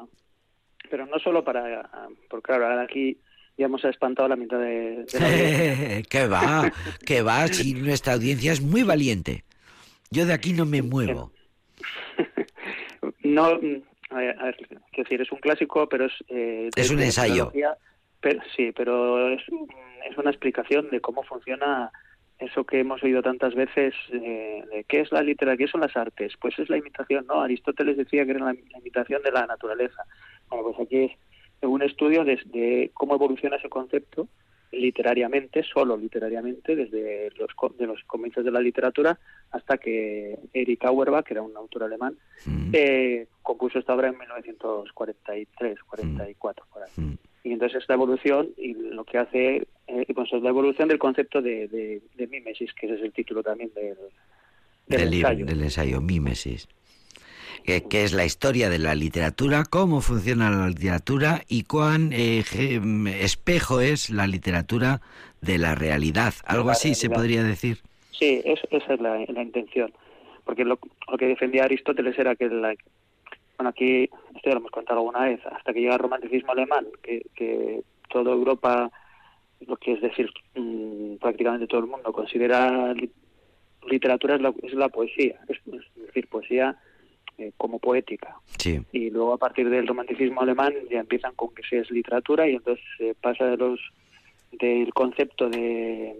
pero 0.90 1.06
no 1.06 1.20
solo 1.20 1.44
para, 1.44 1.88
porque 2.30 2.48
claro, 2.48 2.66
ahora 2.68 2.82
aquí 2.82 3.20
ya 3.58 3.66
hemos 3.66 3.84
espantado 3.86 4.28
la 4.28 4.36
mitad 4.36 4.58
de, 4.58 5.06
de 5.06 5.20
la 5.20 6.02
que 6.10 6.28
va, 6.28 6.72
que 7.06 7.22
va, 7.22 7.48
si 7.48 7.74
nuestra 7.76 8.14
audiencia 8.14 8.54
es 8.54 8.62
muy 8.62 8.82
valiente. 8.82 9.44
Yo 10.10 10.26
de 10.26 10.34
aquí 10.34 10.54
no 10.54 10.66
me 10.66 10.82
muevo. 10.82 11.32
no, 13.24 13.60
a 14.12 14.16
ver, 14.18 14.40
a 14.40 14.44
ver, 14.46 14.56
quiero 14.58 14.82
decir, 14.96 15.22
es 15.22 15.32
un 15.32 15.40
clásico, 15.40 15.88
pero 15.90 16.06
es... 16.06 16.14
eh, 16.30 16.70
Es 16.76 16.92
un 16.92 17.02
ensayo. 17.02 17.52
pero, 18.20 18.40
sí, 18.56 18.72
pero 18.76 19.30
es, 19.30 19.42
es 20.10 20.18
una 20.18 20.30
explicación 20.30 20.90
de 20.90 21.02
cómo 21.02 21.24
funciona 21.24 21.92
eso 22.40 22.64
que 22.66 22.80
hemos 22.80 23.04
oído 23.04 23.22
tantas 23.22 23.54
veces, 23.56 23.94
eh, 24.12 24.64
de 24.72 24.84
qué 24.86 25.02
es 25.02 25.12
la 25.12 25.22
literatura, 25.22 25.58
qué 25.58 25.68
son 25.72 25.82
las 25.82 25.96
artes. 25.96 26.34
Pues 26.42 26.58
es 26.60 26.70
la 26.70 26.78
imitación, 26.78 27.26
¿no? 27.28 27.42
Aristóteles 27.42 27.98
decía 27.98 28.26
que 28.26 28.32
era 28.32 28.40
la, 28.46 28.54
la 28.54 28.80
imitación 28.80 29.22
de 29.24 29.32
la 29.32 29.46
naturaleza. 29.46 30.04
Bueno, 30.50 30.66
pues 30.66 30.80
aquí 30.88 31.04
es 31.62 31.68
un 31.70 31.84
estudio 31.84 32.24
de, 32.24 32.40
de 32.46 32.90
cómo 32.96 33.14
evoluciona 33.16 33.58
ese 33.58 33.70
concepto 33.70 34.28
literariamente, 34.72 35.64
solo 35.64 35.98
literariamente, 35.98 36.76
desde 36.76 37.30
los, 37.38 37.50
de 37.78 37.88
los 37.88 38.04
comienzos 38.06 38.46
de 38.46 38.52
la 38.52 38.62
literatura 38.62 39.20
hasta 39.52 39.78
que 39.78 40.38
Erich 40.54 40.84
Auerbach, 40.86 41.26
que 41.26 41.34
era 41.34 41.42
un 41.42 41.56
autor 41.58 41.84
alemán, 41.84 42.18
Mm, 42.46 42.72
eh, 42.74 43.28
compuso 43.44 43.78
esta 43.78 43.94
obra 43.94 44.08
en 44.08 44.18
1943, 44.18 45.80
44, 45.84 46.66
por 46.74 46.84
ahí. 46.84 46.90
mm. 46.98 47.14
Y 47.44 47.52
entonces 47.54 47.82
esta 47.82 47.94
evolución, 47.96 48.50
y 48.58 48.74
lo 48.74 49.04
que 49.04 49.18
hace, 49.18 49.68
eh, 49.88 50.14
pues 50.14 50.32
es 50.34 50.42
la 50.44 50.50
evolución 50.50 50.88
del 50.88 51.00
concepto 51.00 51.42
de, 51.42 51.68
de, 51.68 52.02
de 52.16 52.28
mímesis, 52.28 52.72
que 52.74 52.86
ese 52.86 52.96
es 52.96 53.02
el 53.02 53.14
título 53.14 53.42
también 53.44 53.72
del, 53.74 53.96
del 54.88 55.10
del, 55.10 55.14
ensayo. 55.16 55.46
del 55.46 55.62
ensayo 55.62 56.02
Mímesis. 56.02 56.68
Que, 57.64 57.84
que 57.84 58.04
es 58.04 58.14
la 58.14 58.26
historia 58.26 58.70
de 58.70 58.80
la 58.80 58.96
literatura, 58.96 59.64
cómo 59.70 60.02
funciona 60.02 60.50
la 60.50 60.68
literatura 60.68 61.42
y 61.48 61.64
cuán 61.64 62.10
eh, 62.12 62.44
mm, 62.82 63.08
espejo 63.08 63.82
es 63.82 64.10
la 64.10 64.26
literatura 64.28 65.02
de 65.42 65.58
la 65.58 65.76
realidad. 65.76 66.34
Algo 66.46 66.68
la 66.68 66.72
así 66.74 66.96
se 66.96 67.10
podría 67.10 67.44
decir. 67.44 67.78
Sí, 68.12 68.42
es- 68.44 68.60
esa 68.72 68.94
es 68.96 69.02
la, 69.02 69.18
la 69.28 69.42
intención. 69.44 69.92
Porque 70.44 70.66
lo, 70.66 70.80
lo 71.10 71.18
que 71.18 71.28
defendía 71.28 71.66
Aristóteles 71.66 72.18
era 72.18 72.36
que 72.36 72.48
la, 72.50 72.74
bueno, 73.58 73.70
aquí, 73.70 74.04
esto 74.36 74.42
ya 74.50 74.52
lo 74.54 74.58
hemos 74.60 74.72
contado 74.72 75.00
alguna 75.00 75.26
vez, 75.26 75.40
hasta 75.46 75.72
que 75.72 75.82
llega 75.82 75.94
el 75.94 76.00
romanticismo 76.00 76.52
alemán, 76.54 76.88
que, 77.04 77.22
que 77.36 77.82
toda 78.10 78.32
Europa, 78.34 78.92
lo 79.68 79.78
que 79.78 79.94
es 79.94 80.02
decir, 80.02 80.30
mm, 80.56 81.18
prácticamente 81.18 81.68
todo 81.68 81.82
el 81.82 81.88
mundo, 81.88 82.12
considera 82.12 82.94
literatura 83.88 84.36
es 84.36 84.42
la, 84.42 84.54
es 84.64 84.74
la 84.74 84.90
poesía, 84.90 85.40
es, 85.48 85.58
decir, 85.96 86.28
poesía 86.28 86.76
eh, 87.38 87.52
como 87.58 87.80
poética. 87.80 88.36
Y 88.92 89.10
luego 89.10 89.34
a 89.34 89.38
partir 89.38 89.70
del 89.70 89.88
romanticismo 89.88 90.42
alemán 90.42 90.74
ya 90.90 91.00
empiezan 91.00 91.34
con 91.36 91.54
que 91.56 91.64
sea 91.64 91.82
es 91.82 91.90
literatura 91.90 92.48
y 92.48 92.56
entonces 92.56 92.84
se 92.98 93.16
pasa 93.16 93.46
de 93.46 93.58
los 93.58 93.80
del 94.52 94.94
concepto 94.94 95.50
de, 95.50 96.16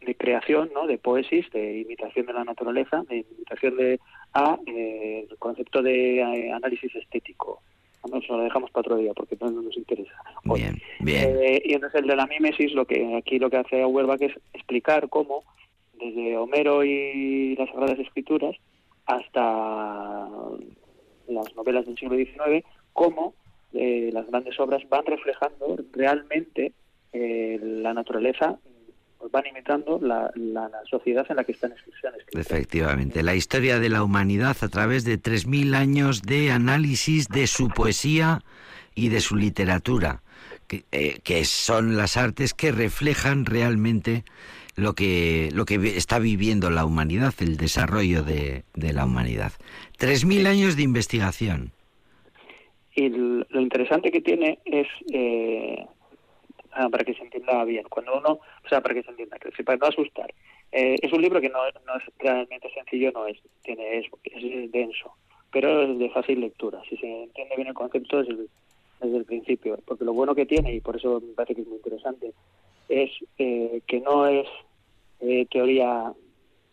de 0.00 0.14
creación, 0.16 0.70
¿no? 0.74 0.86
de 0.86 0.98
poesis, 0.98 1.48
de 1.52 1.80
imitación 1.80 2.26
de 2.26 2.32
la 2.32 2.44
naturaleza, 2.44 3.04
de 3.08 3.24
imitación 3.30 3.76
de 3.76 4.00
a 4.34 4.58
eh, 4.66 5.26
el 5.30 5.38
concepto 5.38 5.82
de 5.82 6.18
eh, 6.18 6.52
análisis 6.52 6.94
estético. 6.94 7.62
Nos 8.12 8.28
lo 8.28 8.38
dejamos 8.38 8.70
para 8.70 8.80
otro 8.82 8.96
día 8.96 9.12
porque 9.14 9.36
no, 9.40 9.50
nos 9.50 9.76
interesa. 9.76 10.14
Bien, 10.44 10.80
bien. 11.00 11.38
y 11.64 11.72
entonces 11.72 12.02
el 12.02 12.06
de 12.06 12.16
la 12.16 12.26
mímesis, 12.26 12.72
lo 12.72 12.84
que 12.84 13.16
aquí 13.16 13.38
lo 13.38 13.50
que 13.50 13.56
hace 13.56 13.82
Auerbach 13.82 14.20
es 14.20 14.32
explicar 14.52 15.08
cómo 15.08 15.42
desde 15.94 16.36
Homero 16.36 16.84
y 16.84 17.56
las 17.56 17.68
Sagradas 17.70 17.98
Escrituras 17.98 18.54
hasta 19.06 20.28
las 21.28 21.56
novelas 21.56 21.86
del 21.86 21.96
siglo 21.96 22.16
XIX, 22.16 22.64
cómo 22.92 23.34
eh, 23.72 24.10
las 24.12 24.26
grandes 24.26 24.58
obras 24.60 24.82
van 24.88 25.06
reflejando 25.06 25.76
realmente 25.92 26.72
eh, 27.12 27.58
la 27.62 27.94
naturaleza, 27.94 28.58
van 29.30 29.46
imitando 29.46 29.98
la, 30.00 30.30
sociedad 30.88 31.26
en 31.28 31.36
la 31.36 31.44
que 31.44 31.52
están 31.52 31.72
escritas. 31.72 32.14
Efectivamente, 32.32 33.22
la 33.22 33.34
historia 33.34 33.78
de 33.78 33.88
la 33.88 34.02
humanidad 34.02 34.56
a 34.60 34.68
través 34.68 35.04
de 35.04 35.20
3.000 35.20 35.74
años 35.74 36.22
de 36.22 36.50
análisis 36.52 37.28
de 37.28 37.46
su 37.46 37.68
poesía 37.68 38.42
y 38.94 39.08
de 39.08 39.20
su 39.20 39.36
literatura, 39.36 40.22
que, 40.68 40.84
eh, 40.92 41.18
que 41.22 41.44
son 41.44 41.96
las 41.96 42.16
artes 42.16 42.54
que 42.54 42.72
reflejan 42.72 43.46
realmente 43.46 44.24
lo 44.76 44.92
que, 44.92 45.48
lo 45.52 45.64
que 45.64 45.74
está 45.96 46.18
viviendo 46.18 46.70
la 46.70 46.84
humanidad, 46.84 47.34
el 47.40 47.56
desarrollo 47.56 48.22
de, 48.22 48.64
de 48.74 48.92
la 48.92 49.06
humanidad. 49.06 49.52
Tres 49.96 50.24
mil 50.24 50.46
años 50.46 50.76
de 50.76 50.82
investigación. 50.82 51.72
Y 52.94 53.08
lo 53.08 53.60
interesante 53.60 54.10
que 54.10 54.20
tiene 54.20 54.58
es, 54.64 54.86
eh, 55.12 55.84
ah, 56.72 56.88
para 56.88 57.04
que 57.04 57.14
se 57.14 57.22
entienda 57.22 57.62
bien, 57.64 57.84
cuando 57.90 58.16
uno, 58.16 58.38
o 58.64 58.68
sea, 58.68 58.80
para 58.80 58.94
que 58.94 59.02
se 59.02 59.10
entienda, 59.10 59.38
que 59.38 59.64
para 59.64 59.78
no 59.78 59.86
asustar, 59.86 60.32
eh, 60.72 60.96
es 61.02 61.12
un 61.12 61.20
libro 61.20 61.40
que 61.40 61.50
no, 61.50 61.58
no, 61.86 61.96
es 61.96 62.04
realmente 62.18 62.70
sencillo, 62.72 63.12
no 63.12 63.26
es, 63.26 63.38
tiene, 63.62 63.98
es, 63.98 64.06
es 64.24 64.72
denso, 64.72 65.12
pero 65.52 65.82
es 65.82 65.98
de 65.98 66.10
fácil 66.10 66.40
lectura. 66.40 66.82
Si 66.88 66.96
se 66.96 67.24
entiende 67.24 67.56
bien 67.56 67.68
el 67.68 67.74
concepto 67.74 68.18
desde 68.18 68.32
el, 68.32 68.48
desde 69.00 69.16
el 69.18 69.24
principio, 69.26 69.78
porque 69.84 70.04
lo 70.04 70.14
bueno 70.14 70.34
que 70.34 70.46
tiene, 70.46 70.74
y 70.74 70.80
por 70.80 70.96
eso 70.96 71.20
me 71.20 71.34
parece 71.34 71.54
que 71.54 71.60
es 71.62 71.68
muy 71.68 71.76
interesante, 71.76 72.32
es 72.88 73.10
eh, 73.38 73.82
que 73.86 74.00
no 74.00 74.26
es 74.26 74.46
eh, 75.20 75.46
teoría 75.50 76.12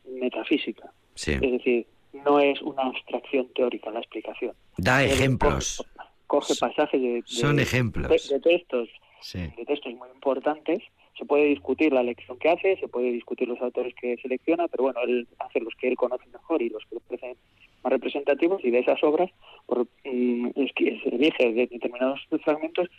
metafísica. 0.06 0.92
Es 1.16 1.40
decir, 1.40 1.86
no 2.26 2.40
es 2.40 2.62
una 2.62 2.84
abstracción 2.84 3.48
teórica 3.56 3.92
la 3.92 4.00
explicación. 4.00 4.54
Da 4.78 5.04
ejemplos. 5.04 5.84
Coge, 6.28 6.54
pasajes 6.60 7.02
de, 7.02 7.24
Son 7.26 7.60
ejemplos. 7.60 8.30
De, 8.30 8.40
textos, 8.40 8.90
de 9.34 9.66
textos 9.66 9.94
muy 9.94 10.10
importantes. 10.10 10.80
Se 11.18 11.26
puede 11.26 11.46
discutir 11.46 11.94
la 11.94 12.02
lección 12.02 12.40
que 12.40 12.50
hace, 12.50 12.78
se 12.78 12.88
puede 12.88 13.12
discutir 13.12 13.48
los 13.48 13.62
autores 13.62 13.94
que 13.94 14.18
selecciona, 14.18 14.68
pero 14.68 14.86
bueno, 14.86 15.02
él 15.02 15.28
hace 15.40 15.60
los 15.60 15.76
que 15.76 15.90
él 15.90 15.96
conoce 15.96 16.26
mejor 16.28 16.62
y 16.62 16.70
los 16.70 16.84
que 16.86 16.96
le 16.96 17.02
parecen 17.02 17.38
más 17.84 17.94
representativos 17.94 18.64
y 18.66 18.72
de 18.72 18.80
esas 18.80 19.04
obras 19.04 19.30
por, 19.68 19.86
mm, 20.06 20.48
es 20.56 20.74
que 20.74 21.00
se 21.04 21.10
elige 21.10 21.54
de 21.54 21.68
determinados 21.68 22.20
fragmentos 22.44 22.90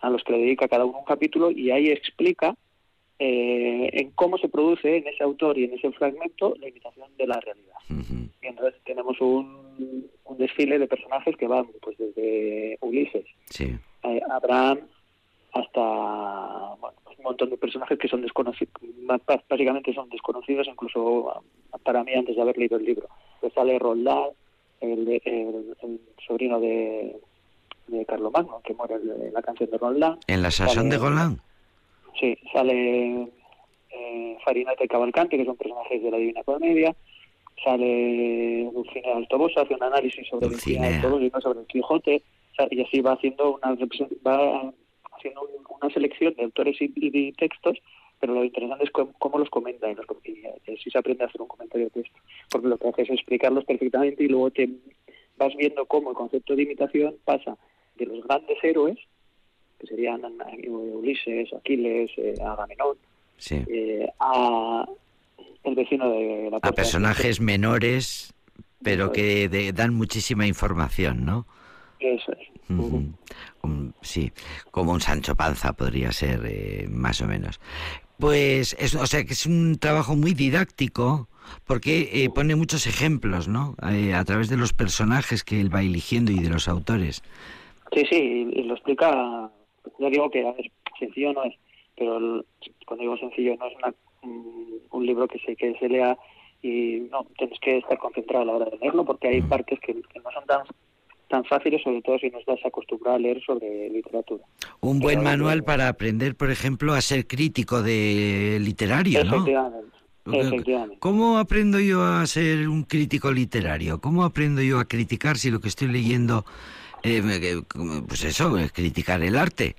a 0.00 0.10
los 0.10 0.24
que 0.24 0.32
le 0.32 0.38
dedica 0.38 0.68
cada 0.68 0.84
uno 0.84 0.98
un 0.98 1.04
capítulo 1.04 1.50
y 1.50 1.70
ahí 1.70 1.90
explica 1.90 2.56
eh, 3.20 3.90
en 3.92 4.10
cómo 4.12 4.38
se 4.38 4.48
produce 4.48 4.98
en 4.98 5.08
ese 5.08 5.24
autor 5.24 5.58
y 5.58 5.64
en 5.64 5.74
ese 5.74 5.90
fragmento 5.92 6.54
la 6.60 6.68
imitación 6.68 7.08
de 7.16 7.26
la 7.26 7.40
realidad. 7.40 7.74
Y 8.40 8.46
entonces 8.46 8.80
tenemos 8.84 9.20
un, 9.20 10.08
un, 10.24 10.38
desfile 10.38 10.78
de 10.78 10.86
personajes 10.86 11.36
que 11.36 11.48
van 11.48 11.66
pues 11.82 11.98
desde 11.98 12.78
Ulises, 12.80 13.24
eh, 13.58 14.20
Abraham, 14.30 14.80
hasta 15.52 16.76
pues, 16.80 17.18
un 17.18 17.24
montón 17.24 17.50
de 17.50 17.56
personajes 17.56 17.98
que 17.98 18.06
son 18.06 18.22
desconocidos, 18.22 18.72
básicamente 19.48 19.92
son 19.92 20.08
desconocidos 20.10 20.68
incluso 20.68 21.42
para 21.82 22.04
mí 22.04 22.14
antes 22.14 22.36
de 22.36 22.42
haber 22.42 22.56
leído 22.56 22.76
el 22.76 22.84
libro. 22.84 23.08
Pues 23.40 23.52
sale 23.52 23.78
Roldán, 23.80 24.28
el, 24.80 25.20
el, 25.24 26.00
sobrino 26.24 26.60
de, 26.60 27.16
de 27.88 28.06
Carlomagno, 28.06 28.60
que 28.62 28.74
muere 28.74 28.94
en 28.94 29.34
la 29.34 29.42
canción 29.42 29.70
de 29.70 29.78
Roldán. 29.78 30.18
¿En 30.28 30.42
la 30.42 30.52
sazón 30.52 30.88
de 30.88 30.98
Golán? 30.98 31.40
Sí, 32.18 32.36
sale 32.52 33.28
eh, 33.90 34.36
Farinata 34.44 34.84
y 34.84 34.88
Cavalcante, 34.88 35.36
que 35.36 35.44
son 35.44 35.56
personajes 35.56 36.02
de 36.02 36.10
la 36.10 36.18
Divina 36.18 36.42
Comedia. 36.42 36.94
Sale 37.62 38.70
Dulcinea 38.72 39.16
del 39.16 39.28
Toboso, 39.28 39.60
hace 39.60 39.74
un 39.74 39.82
análisis 39.82 40.26
sobre 40.28 40.48
Dulcinea 40.48 40.90
del 40.90 41.00
Toboso 41.00 41.24
y 41.24 41.30
no 41.30 41.40
sobre 41.40 41.60
el 41.60 41.66
Quijote. 41.66 42.22
Y 42.70 42.82
así 42.82 43.00
va 43.00 43.12
haciendo 43.12 43.54
una, 43.54 43.76
va 44.26 44.72
haciendo 45.16 45.48
una 45.80 45.92
selección 45.92 46.34
de 46.34 46.44
autores 46.44 46.76
y, 46.80 47.32
textos 47.32 47.78
pero 48.20 48.34
lo 48.34 48.42
interesante 48.42 48.82
es 48.82 48.90
cómo, 48.90 49.38
los 49.38 49.48
comenta 49.48 49.88
y, 49.88 49.94
los, 49.94 50.04
y 50.24 50.72
así 50.72 50.90
se 50.90 50.98
aprende 50.98 51.22
a 51.22 51.28
hacer 51.28 51.40
un 51.40 51.46
comentario 51.46 51.86
de 51.86 52.02
texto, 52.02 52.18
porque 52.50 52.66
lo 52.66 52.76
que 52.76 52.88
hace 52.88 53.02
es 53.02 53.10
explicarlos 53.10 53.64
perfectamente 53.64 54.24
y 54.24 54.26
luego 54.26 54.50
te 54.50 54.68
vas 55.36 55.54
viendo 55.54 55.86
cómo 55.86 56.10
el 56.10 56.16
concepto 56.16 56.56
de 56.56 56.64
imitación 56.64 57.14
pasa 57.24 57.56
de 57.94 58.06
los 58.06 58.24
grandes 58.24 58.58
héroes 58.64 58.98
que 59.78 59.86
serían 59.86 60.20
Ulises, 60.68 61.52
Aquiles, 61.52 62.10
eh, 62.16 62.34
Agamenón, 62.44 62.96
eh, 63.50 64.08
a 64.18 64.86
el 65.64 65.74
vecino 65.74 66.10
de 66.10 66.48
la 66.50 66.58
A 66.62 66.72
personajes 66.72 67.40
menores, 67.40 68.34
pero 68.82 69.12
que 69.12 69.48
dan 69.74 69.94
muchísima 69.94 70.46
información, 70.46 71.24
¿no? 71.24 71.46
Eso 72.00 72.32
es. 72.32 72.48
sí, 74.02 74.32
como 74.70 74.92
un 74.92 75.00
Sancho 75.00 75.34
Panza 75.34 75.72
podría 75.72 76.12
ser, 76.12 76.42
eh, 76.46 76.86
más 76.88 77.20
o 77.20 77.26
menos. 77.26 77.60
Pues, 78.18 78.76
es, 78.78 78.94
o 78.94 79.06
sea, 79.06 79.24
que 79.24 79.32
es 79.32 79.46
un 79.46 79.78
trabajo 79.78 80.16
muy 80.16 80.32
didáctico, 80.32 81.28
porque 81.66 82.10
eh, 82.12 82.30
pone 82.30 82.56
muchos 82.56 82.86
ejemplos, 82.86 83.48
¿no? 83.48 83.74
a 83.80 84.24
través 84.24 84.48
de 84.48 84.56
los 84.56 84.72
personajes 84.72 85.44
que 85.44 85.60
él 85.60 85.74
va 85.74 85.80
eligiendo 85.80 86.32
y 86.32 86.40
de 86.40 86.50
los 86.50 86.68
autores. 86.68 87.22
Sí, 87.92 88.04
sí, 88.10 88.50
y 88.52 88.62
lo 88.64 88.74
explica 88.74 89.50
ya 89.98 90.10
digo 90.10 90.30
que 90.30 90.70
sencillo 90.98 91.32
no 91.32 91.44
es, 91.44 91.54
pero 91.96 92.44
cuando 92.86 93.02
digo 93.02 93.16
sencillo 93.18 93.56
no 93.56 93.66
es 93.66 93.74
un, 94.90 95.06
libro 95.06 95.28
que 95.28 95.38
se, 95.38 95.56
que 95.56 95.74
se 95.78 95.88
lea 95.88 96.18
y 96.62 97.06
no, 97.10 97.24
tienes 97.36 97.58
que 97.60 97.78
estar 97.78 97.98
concentrado 97.98 98.42
a 98.42 98.46
la 98.46 98.52
hora 98.54 98.70
de 98.70 98.78
leerlo 98.78 99.04
porque 99.04 99.28
hay 99.28 99.42
partes 99.42 99.78
que, 99.80 99.94
no 99.94 100.30
son 100.32 100.44
tan 100.46 100.62
tan 101.28 101.44
fáciles, 101.44 101.82
sobre 101.82 102.00
todo 102.00 102.18
si 102.18 102.30
no 102.30 102.38
estás 102.38 102.58
acostumbrado 102.64 103.16
a 103.16 103.20
leer 103.20 103.42
sobre 103.44 103.90
literatura. 103.90 104.42
Un 104.80 104.98
buen 104.98 105.22
manual 105.22 105.62
para 105.62 105.88
aprender, 105.88 106.34
por 106.34 106.50
ejemplo, 106.50 106.94
a 106.94 107.02
ser 107.02 107.26
crítico 107.26 107.82
de 107.82 108.56
literario, 108.58 109.22
¿no? 109.24 109.44
Efectivamente. 110.32 110.96
¿Cómo 111.00 111.38
aprendo 111.38 111.80
yo 111.80 112.02
a 112.02 112.26
ser 112.26 112.68
un 112.68 112.82
crítico 112.82 113.30
literario? 113.30 114.00
¿Cómo 114.00 114.24
aprendo 114.24 114.62
yo 114.62 114.78
a 114.78 114.86
criticar 114.86 115.36
si 115.36 115.50
lo 115.50 115.60
que 115.60 115.68
estoy 115.68 115.88
leyendo 115.88 116.44
eh, 117.02 117.62
pues 118.06 118.24
eso, 118.24 118.56
criticar 118.72 119.22
el 119.22 119.36
arte. 119.36 119.76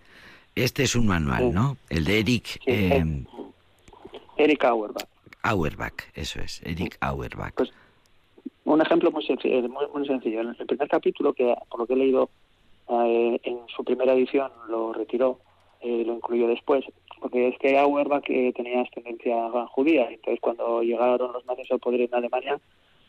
Este 0.55 0.83
es 0.83 0.95
un 0.95 1.07
manual, 1.07 1.53
¿no? 1.53 1.77
El 1.89 2.05
de 2.05 2.19
Eric... 2.19 2.61
Eh, 2.65 3.23
Eric 4.37 4.63
Auerbach. 4.63 5.07
Auerbach, 5.43 6.03
eso 6.13 6.39
es, 6.41 6.61
Eric 6.63 6.97
Auerbach. 7.01 7.53
Pues 7.55 7.71
un 8.65 8.81
ejemplo 8.81 9.11
muy 9.11 9.25
sencillo, 9.25 9.67
muy, 9.69 10.07
sencillo. 10.07 10.41
En 10.41 10.55
el 10.57 10.65
primer 10.65 10.87
capítulo, 10.87 11.33
que 11.33 11.55
por 11.69 11.81
lo 11.81 11.87
que 11.87 11.93
he 11.93 11.97
leído 11.97 12.29
eh, 12.89 13.39
en 13.43 13.59
su 13.75 13.83
primera 13.83 14.13
edición 14.13 14.51
lo 14.69 14.93
retiró, 14.93 15.39
lo 15.81 16.13
incluyó 16.13 16.47
después, 16.47 16.85
porque 17.21 17.49
es 17.49 17.57
que 17.59 17.77
Auerbach 17.77 18.25
tenía 18.25 18.81
ascendencia 18.81 19.49
judía, 19.67 20.09
entonces 20.09 20.39
cuando 20.41 20.81
llegaron 20.81 21.31
los 21.31 21.45
nazis 21.45 21.71
al 21.71 21.79
poder 21.79 22.01
en 22.01 22.15
Alemania, 22.15 22.59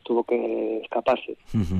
tuvo 0.02 0.24
que 0.24 0.78
escaparse 0.78 1.36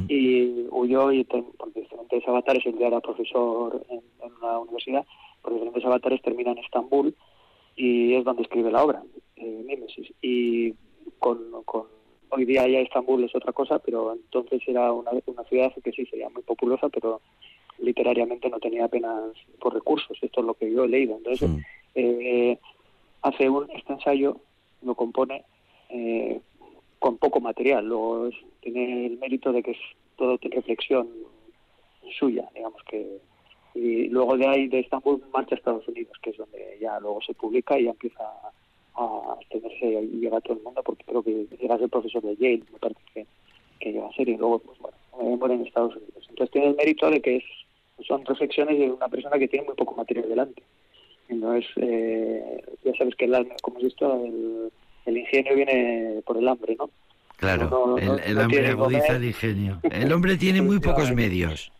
y 0.08 0.66
huyó 0.70 1.12
y 1.12 1.24
por 1.24 1.72
diferentes 1.74 2.26
avatares, 2.26 2.64
él 2.66 2.76
ya 2.78 2.88
era 2.88 3.00
profesor 3.00 3.84
en, 3.88 4.00
una 4.40 4.58
universidad, 4.58 5.06
por 5.42 5.52
diferentes 5.52 5.84
avatares 5.84 6.22
termina 6.22 6.52
en 6.52 6.58
Estambul 6.58 7.14
y 7.76 8.14
es 8.14 8.24
donde 8.24 8.42
escribe 8.42 8.70
la 8.70 8.84
obra, 8.84 9.02
eh, 9.36 9.62
Mimesis. 9.66 10.12
Y 10.22 10.74
con, 11.18 11.38
hoy 12.30 12.44
día 12.44 12.66
ya 12.68 12.80
Estambul 12.80 13.24
es 13.24 13.34
otra 13.34 13.52
cosa, 13.52 13.78
pero 13.78 14.12
entonces 14.12 14.62
era 14.66 14.92
una, 14.92 15.10
una 15.26 15.44
ciudad 15.44 15.72
que 15.82 15.92
sí 15.92 16.06
sería 16.06 16.28
muy 16.28 16.42
populosa, 16.42 16.88
pero 16.88 17.20
literariamente 17.78 18.48
no 18.50 18.58
tenía 18.58 18.84
apenas 18.84 19.32
por 19.58 19.74
recursos. 19.74 20.18
Esto 20.20 20.40
es 20.40 20.46
lo 20.46 20.54
que 20.54 20.72
yo 20.72 20.84
he 20.84 20.88
leído. 20.88 21.16
Entonces 21.16 21.50
eh, 21.94 22.58
hace 23.22 23.48
un 23.48 23.68
este 23.70 23.92
ensayo, 23.92 24.36
lo 24.82 24.94
compone 24.94 25.44
eh, 25.88 26.40
con 27.00 27.18
poco 27.18 27.40
material. 27.40 27.86
Luego 27.86 28.30
tiene 28.60 29.06
el 29.06 29.18
mérito 29.18 29.52
de 29.52 29.64
que 29.64 29.72
es 29.72 29.78
todo 30.16 30.38
reflexión 30.40 31.08
suya, 32.16 32.48
digamos 32.54 32.82
que 32.84 33.18
y 33.74 34.08
luego 34.08 34.36
de 34.36 34.46
ahí 34.46 34.68
de 34.68 34.80
Estambul 34.80 35.22
marcha 35.32 35.54
a 35.54 35.58
Estados 35.58 35.86
Unidos, 35.86 36.16
que 36.22 36.30
es 36.30 36.36
donde 36.36 36.78
ya 36.80 36.98
luego 37.00 37.20
se 37.22 37.34
publica 37.34 37.78
y 37.78 37.84
ya 37.84 37.90
empieza 37.90 38.24
a 38.94 39.36
extenderse 39.40 39.86
y 39.86 40.20
llega 40.20 40.38
a 40.38 40.40
todo 40.40 40.56
el 40.56 40.62
mundo, 40.62 40.82
porque 40.82 41.04
creo 41.04 41.22
que 41.22 41.46
llega 41.58 41.76
a 41.76 41.78
ser 41.78 41.88
profesor 41.88 42.22
de 42.22 42.36
Yale, 42.36 42.64
me 42.72 42.78
parece 42.78 43.00
que, 43.14 43.26
que 43.78 43.92
llega 43.92 44.08
a 44.08 44.12
ser, 44.12 44.28
y 44.28 44.36
luego, 44.36 44.58
pues 44.58 44.78
bueno, 44.80 45.36
muere 45.36 45.54
en 45.54 45.66
Estados 45.66 45.94
Unidos. 45.96 46.26
Entonces 46.28 46.50
tiene 46.50 46.68
el 46.68 46.76
mérito 46.76 47.10
de 47.10 47.20
que 47.20 47.36
es, 47.36 47.44
son 48.06 48.24
reflexiones 48.24 48.78
de 48.78 48.90
una 48.90 49.08
persona 49.08 49.38
que 49.38 49.48
tiene 49.48 49.66
muy 49.66 49.74
poco 49.76 49.94
material 49.94 50.28
delante. 50.28 50.62
Entonces, 51.28 51.70
eh, 51.76 52.62
ya 52.84 52.92
sabes 52.96 53.14
que, 53.14 53.26
el, 53.26 53.48
como 53.62 53.76
has 53.76 53.84
visto, 53.84 54.24
el, 54.24 54.72
el 55.10 55.18
ingenio 55.18 55.54
viene 55.54 56.20
por 56.24 56.36
el 56.38 56.48
hambre, 56.48 56.76
¿no? 56.78 56.90
Claro, 57.36 57.96
el, 57.98 58.38
hambre 58.38 58.66
agudiza 58.68 59.16
el 59.16 59.24
ingenio. 59.24 59.80
El 59.90 60.12
hombre 60.12 60.36
tiene 60.36 60.60
muy 60.60 60.78
pocos 60.78 61.12
medios. 61.12 61.72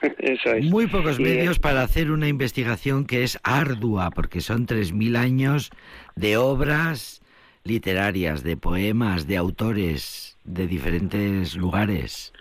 Eso 0.18 0.52
es. 0.52 0.64
Muy 0.64 0.86
pocos 0.86 1.20
medios 1.20 1.58
para 1.58 1.82
hacer 1.82 2.10
una 2.10 2.28
investigación 2.28 3.06
que 3.06 3.22
es 3.22 3.38
ardua, 3.42 4.10
porque 4.10 4.40
son 4.40 4.66
3.000 4.66 5.16
años 5.16 5.70
de 6.16 6.38
obras 6.38 7.22
literarias, 7.64 8.42
de 8.42 8.56
poemas, 8.56 9.26
de 9.26 9.36
autores 9.36 10.38
de 10.44 10.66
diferentes 10.66 11.56
lugares. 11.56 12.32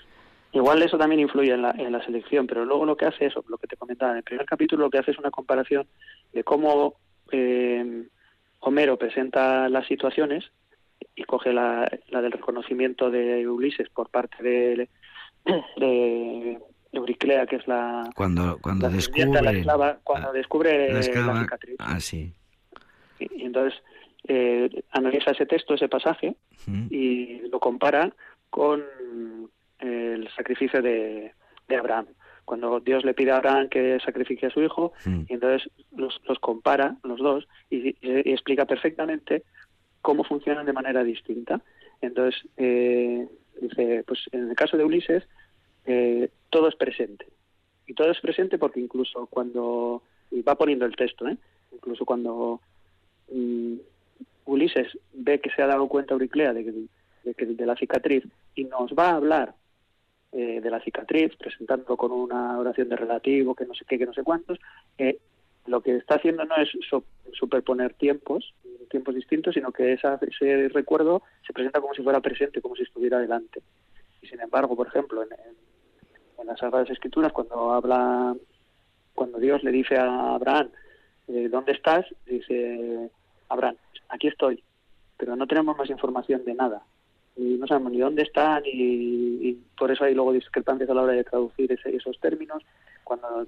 Igual 0.54 0.82
eso 0.82 0.98
también 0.98 1.22
influye 1.22 1.54
en 1.54 1.62
la, 1.62 1.72
en 1.72 1.92
la 1.92 2.04
selección, 2.04 2.48
pero 2.48 2.66
luego 2.66 2.86
lo 2.86 2.98
que 2.98 3.06
hace 3.06 3.26
es, 3.28 3.34
lo 3.48 3.58
que 3.58 3.68
te 3.68 3.78
comentaba 3.78 4.12
en 4.12 4.18
el 4.18 4.24
primer 4.24 4.46
capítulo, 4.46 4.86
lo 4.86 4.90
que 4.90 4.98
hace 4.98 5.12
es 5.12 5.20
una 5.20 5.32
comparación 5.32 5.88
de 6.34 6.44
cómo 6.44 6.96
eh, 7.32 8.04
Homero 8.62 8.98
presenta 8.98 9.68
las 9.70 9.88
situaciones 9.88 10.52
y 11.16 11.24
coge 11.24 11.52
la, 11.52 11.92
la 12.10 12.22
del 12.22 12.32
reconocimiento 12.32 13.10
de 13.10 13.48
Ulises 13.48 13.90
por 13.90 14.10
parte 14.10 14.42
de, 14.44 14.90
de 15.78 16.60
Euriclea, 16.92 17.48
que 17.48 17.58
es 17.58 17.68
la 17.68 18.10
cuando 18.16 18.60
cuando 18.62 18.90
descubre 18.90 19.42
la 19.42 19.52
esclava, 19.52 20.00
cuando 20.04 20.32
descubre 20.32 20.94
la, 20.94 21.02
cicatriz. 21.02 21.76
Ah, 21.80 22.00
sí. 22.00 22.34
Y, 23.20 23.44
entonces 23.46 23.82
eh, 24.28 24.70
analiza 24.92 25.32
ese 25.32 25.48
texto, 25.48 25.74
ese 25.74 25.90
pasaje, 25.90 26.36
y 26.90 27.40
lo 27.50 27.60
compara 27.60 28.14
con 28.50 28.84
el 29.80 30.30
sacrificio 30.36 30.82
de, 30.82 31.34
de 31.68 31.76
Abraham 31.76 32.06
cuando 32.52 32.82
Dios 32.82 33.06
le 33.06 33.14
pide 33.14 33.32
a 33.32 33.38
Abraham 33.38 33.70
que 33.70 33.98
sacrifique 34.04 34.48
a 34.48 34.50
su 34.50 34.62
hijo, 34.62 34.92
y 35.06 35.34
entonces 35.34 35.72
los, 35.96 36.20
los 36.28 36.38
compara, 36.40 36.98
los 37.02 37.18
dos, 37.18 37.48
y, 37.70 37.96
explica 38.30 38.66
perfectamente 38.66 39.44
cómo 40.02 40.26
funcionan 40.26 40.66
de 40.66 40.74
manera 40.74 41.02
distinta. 41.02 41.62
Entonces, 42.02 42.46
eh, 42.58 43.26
dice, 43.62 44.04
pues 44.06 44.20
en 44.34 44.50
el 44.50 44.56
caso 44.58 44.76
de 44.76 44.84
Ulises, 44.84 45.24
eh, 45.86 46.28
todo 46.50 46.68
es 46.68 46.76
presente. 46.76 47.26
Y 47.88 47.94
todo 47.94 48.12
es 48.12 48.20
presente 48.20 48.58
porque 48.58 48.82
incluso 48.82 49.28
cuando, 49.28 50.04
y 50.30 50.42
va 50.42 50.56
poniendo 50.56 50.86
el 50.86 50.98
texto, 50.98 51.30
¿eh? 51.30 51.38
incluso 51.72 52.04
cuando 52.04 52.60
mm, 53.32 53.76
Ulises 54.44 54.90
ve 55.14 55.40
que 55.40 55.52
se 55.52 55.62
ha 55.62 55.68
dado 55.68 55.88
cuenta 55.88 56.16
Euriclea 56.16 56.52
de, 56.52 56.66
que, 57.34 57.46
de 57.46 57.66
la 57.66 57.78
cicatriz 57.78 58.26
y 58.56 58.66
nos 58.66 58.92
va 58.92 59.12
a 59.12 59.16
hablar 59.16 59.56
eh, 60.32 60.62
de 60.62 60.70
la 60.70 60.82
cicatriz, 60.82 61.36
presentando 61.36 61.98
con 61.98 62.12
una 62.12 62.58
oración 62.58 62.90
de 62.90 62.96
relativo, 62.96 63.56
que 63.56 63.66
no 63.66 63.74
sé 63.74 63.86
qué, 63.86 63.98
que 63.98 64.06
no 64.06 64.14
sé 64.14 64.24
cuántos, 64.24 64.60
lo 65.68 65.82
que 65.82 65.96
está 65.98 66.16
haciendo 66.16 66.44
no 66.46 66.56
es 66.56 66.70
superponer 67.34 67.94
tiempos, 67.94 68.54
tiempos 68.90 69.16
distintos, 69.16 69.54
sino 69.54 69.72
que 69.72 69.94
ese 69.94 70.68
recuerdo 70.70 71.24
se 71.46 71.54
presenta 71.54 71.80
como 71.82 71.94
si 71.94 72.04
fuera 72.04 72.20
presente, 72.20 72.62
como 72.62 72.76
si 72.76 72.84
estuviera 72.84 73.20
delante. 73.20 73.62
Y 74.22 74.28
sin 74.28 74.40
embargo, 74.42 74.76
por 74.76 74.88
ejemplo, 74.88 75.24
en, 75.24 75.30
en, 76.40 76.48
las 76.48 76.60
Sagradas 76.60 76.90
Escrituras, 76.90 77.32
cuando 77.32 77.72
habla, 77.72 78.36
cuando 79.14 79.38
Dios 79.38 79.64
le 79.64 79.72
dice 79.72 79.96
a 79.96 80.36
Abraham, 80.36 80.70
eh, 81.28 81.48
¿dónde 81.50 81.72
estás? 81.72 82.06
Dice 82.26 83.10
Abraham, 83.50 83.76
aquí 84.10 84.28
estoy, 84.28 84.64
pero 85.18 85.36
no 85.36 85.48
tenemos 85.48 85.78
más 85.78 85.90
información 85.90 86.44
de 86.44 86.54
nada 86.54 86.82
y 87.36 87.56
no 87.56 87.68
sabemos 87.68 87.92
ni 87.92 88.00
dónde 88.00 88.24
están 88.24 88.64
y, 88.66 89.58
por 89.78 89.92
eso 89.92 90.04
hay 90.04 90.14
luego 90.14 90.34
discrepancias 90.34 90.90
a 90.90 90.94
la 90.94 91.02
hora 91.02 91.14
de 91.14 91.24
traducir 91.24 91.72
esos 91.72 92.20
términos. 92.20 92.64
Cuando 93.04 93.48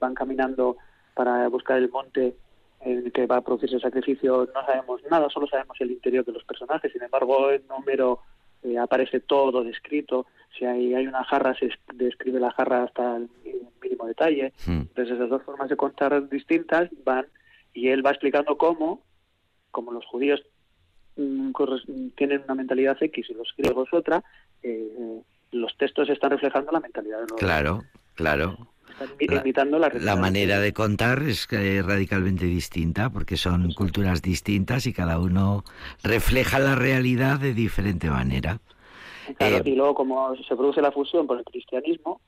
van 0.00 0.14
caminando 0.14 0.78
para 1.14 1.46
buscar 1.48 1.76
el 1.76 1.90
monte 1.90 2.34
en 2.80 2.98
el 2.98 3.12
que 3.12 3.26
va 3.26 3.36
a 3.36 3.40
producirse 3.42 3.76
el 3.76 3.82
sacrificio, 3.82 4.48
no 4.54 4.64
sabemos 4.64 5.02
nada, 5.10 5.28
solo 5.28 5.46
sabemos 5.46 5.78
el 5.80 5.90
interior 5.90 6.24
de 6.24 6.32
los 6.32 6.44
personajes. 6.44 6.90
Sin 6.90 7.02
embargo, 7.02 7.50
en 7.50 7.66
número 7.68 8.20
eh, 8.62 8.78
aparece 8.78 9.20
todo 9.20 9.62
descrito. 9.62 10.26
Si 10.56 10.64
hay, 10.64 10.94
hay 10.94 11.06
una 11.06 11.22
jarra, 11.24 11.54
se 11.54 11.70
describe 11.94 12.40
la 12.40 12.52
jarra 12.52 12.84
hasta 12.84 13.16
el 13.16 13.28
mínimo 13.82 14.06
detalle. 14.06 14.52
Hmm. 14.66 14.82
Entonces, 14.88 15.14
esas 15.14 15.28
dos 15.28 15.42
formas 15.42 15.68
de 15.68 15.76
contar 15.76 16.28
distintas 16.30 16.88
van 17.04 17.26
y 17.74 17.88
él 17.88 18.04
va 18.04 18.10
explicando 18.10 18.56
cómo, 18.56 19.02
como 19.70 19.92
los 19.92 20.06
judíos 20.06 20.42
tienen 22.16 22.42
una 22.44 22.54
mentalidad 22.54 22.96
X 23.00 23.26
y 23.30 23.34
los 23.34 23.52
griegos 23.56 23.88
otra, 23.92 24.22
eh, 24.62 25.20
los 25.52 25.76
textos 25.76 26.08
están 26.08 26.30
reflejando 26.30 26.72
la 26.72 26.80
mentalidad 26.80 27.20
de 27.20 27.26
los 27.28 27.38
Claro, 27.38 27.84
claro. 28.14 28.56
Están 29.18 29.40
imitando 29.40 29.78
la, 29.78 29.88
la, 29.88 30.16
manera 30.16 30.60
de 30.60 30.72
contar 30.72 31.22
es 31.22 31.48
radicalmente 31.48 32.44
distinta 32.44 33.10
porque 33.10 33.36
son 33.36 33.72
culturas 33.72 34.22
distintas 34.22 34.86
y 34.86 34.92
cada 34.92 35.18
uno 35.18 35.64
refleja 36.04 36.58
la 36.58 36.74
realidad 36.74 37.40
de 37.40 37.54
diferente 37.54 38.10
manera. 38.10 38.60
Eh, 39.38 39.62
y 39.64 39.74
luego 39.74 39.94
como 39.94 40.36
se 40.36 40.56
produce 40.56 40.82
la 40.82 40.92
fusión 40.92 41.26
por 41.26 41.38
el 41.38 41.44
cristianismo 41.44 42.20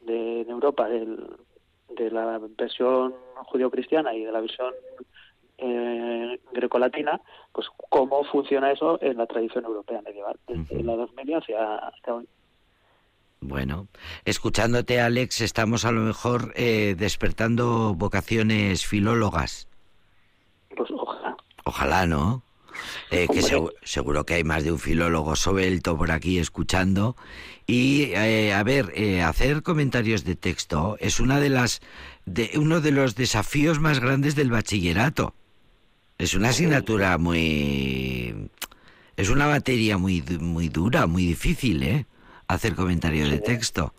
de, 0.00 0.42
en 0.42 0.50
Europa 0.50 0.88
de 0.88 2.10
la 2.10 2.40
versión 2.56 3.14
judío-cristiana 3.46 4.14
y 4.14 4.24
de 4.24 4.32
la 4.32 4.40
visión 4.40 4.72
eh, 5.58 6.40
grecolatina, 6.52 7.20
pues 7.52 7.66
cómo 7.88 8.24
funciona 8.24 8.72
eso 8.72 8.98
en 9.02 9.16
la 9.16 9.26
tradición 9.26 9.64
europea 9.64 10.02
medieval, 10.02 10.36
desde 10.46 10.82
la 10.82 10.94
Edad 10.94 11.08
Media 11.16 11.38
hacia, 11.38 12.14
hoy. 12.14 12.28
Bueno, 13.40 13.86
escuchándote, 14.24 15.00
Alex, 15.00 15.40
estamos 15.40 15.84
a 15.84 15.92
lo 15.92 16.00
mejor 16.00 16.52
eh, 16.56 16.94
despertando 16.98 17.94
vocaciones 17.94 18.86
filólogas. 18.86 19.68
Pues 20.74 20.90
ojalá. 20.90 21.36
Ojalá, 21.64 22.06
¿no? 22.06 22.42
Eh, 23.10 23.28
que 23.32 23.42
seguro 23.82 24.26
que 24.26 24.34
hay 24.34 24.44
más 24.44 24.64
de 24.64 24.72
un 24.72 24.78
filólogo 24.78 25.36
suelto 25.36 25.96
por 25.96 26.10
aquí 26.10 26.38
escuchando. 26.38 27.16
Y, 27.66 28.12
eh, 28.14 28.52
a 28.54 28.62
ver, 28.62 28.92
eh, 28.94 29.22
hacer 29.22 29.62
comentarios 29.62 30.24
de 30.24 30.36
texto 30.36 30.96
es 31.00 31.20
una 31.20 31.40
de 31.40 31.50
las 31.50 31.80
de 32.24 32.50
uno 32.56 32.80
de 32.80 32.90
los 32.90 33.14
desafíos 33.14 33.80
más 33.80 34.00
grandes 34.00 34.34
del 34.34 34.50
bachillerato. 34.50 35.34
Es 36.18 36.34
una 36.34 36.48
asignatura 36.48 37.18
muy... 37.18 38.50
Es 39.16 39.30
una 39.30 39.46
materia 39.46 39.98
muy, 39.98 40.22
muy 40.40 40.68
dura, 40.68 41.06
muy 41.06 41.26
difícil, 41.26 41.82
¿eh? 41.82 42.06
Hacer 42.48 42.74
comentario 42.74 43.28
de 43.28 43.38
texto. 43.38 43.92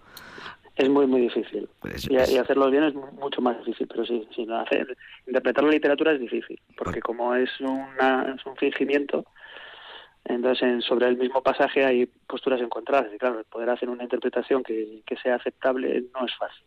Es 0.76 0.90
muy, 0.90 1.08
muy 1.08 1.22
difícil. 1.22 1.68
Pues 1.80 2.08
y, 2.10 2.18
hacerlo 2.18 2.70
bien 2.70 2.84
es 2.84 2.94
mucho 2.94 3.42
más 3.42 3.58
difícil, 3.60 3.88
pero 3.88 4.06
sí, 4.06 4.28
sí 4.36 4.48
hacer, 4.52 4.96
interpretar 5.26 5.64
la 5.64 5.72
literatura 5.72 6.12
es 6.12 6.20
difícil, 6.20 6.60
porque 6.78 7.02
como 7.02 7.34
es, 7.34 7.50
una, 7.60 8.36
es 8.36 8.46
un 8.46 8.56
fingimiento, 8.58 9.26
entonces 10.26 10.86
sobre 10.86 11.08
el 11.08 11.18
mismo 11.18 11.42
pasaje 11.42 11.84
hay 11.84 12.06
posturas 12.06 12.62
encontradas. 12.62 13.12
Y 13.14 13.18
claro, 13.18 13.44
poder 13.50 13.72
hacer 13.72 13.90
una 13.90 14.04
interpretación 14.04 14.62
que, 14.62 15.02
que 15.06 15.18
sea 15.18 15.36
aceptable 15.36 16.04
no 16.14 16.26
es 16.26 16.36
fácil. 16.36 16.64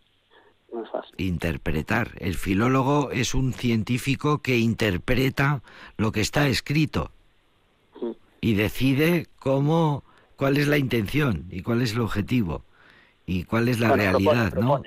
Interpretar. 1.17 2.13
El 2.19 2.35
filólogo 2.35 3.11
es 3.11 3.35
un 3.35 3.53
científico 3.53 4.39
que 4.39 4.59
interpreta 4.59 5.63
lo 5.97 6.13
que 6.13 6.21
está 6.21 6.49
escrito 6.49 7.11
y 8.41 8.55
decide 8.55 9.27
cómo, 9.39 10.05
cuál 10.37 10.57
es 10.57 10.69
la 10.69 10.79
intención 10.79 11.47
y 11.51 11.63
cuál 11.63 11.83
es 11.83 11.93
el 11.93 12.01
objetivo 12.01 12.65
y 13.27 13.45
cuál 13.45 13.69
es 13.69 13.79
la 13.81 13.93
realidad, 13.93 14.55
¿no? 14.55 14.83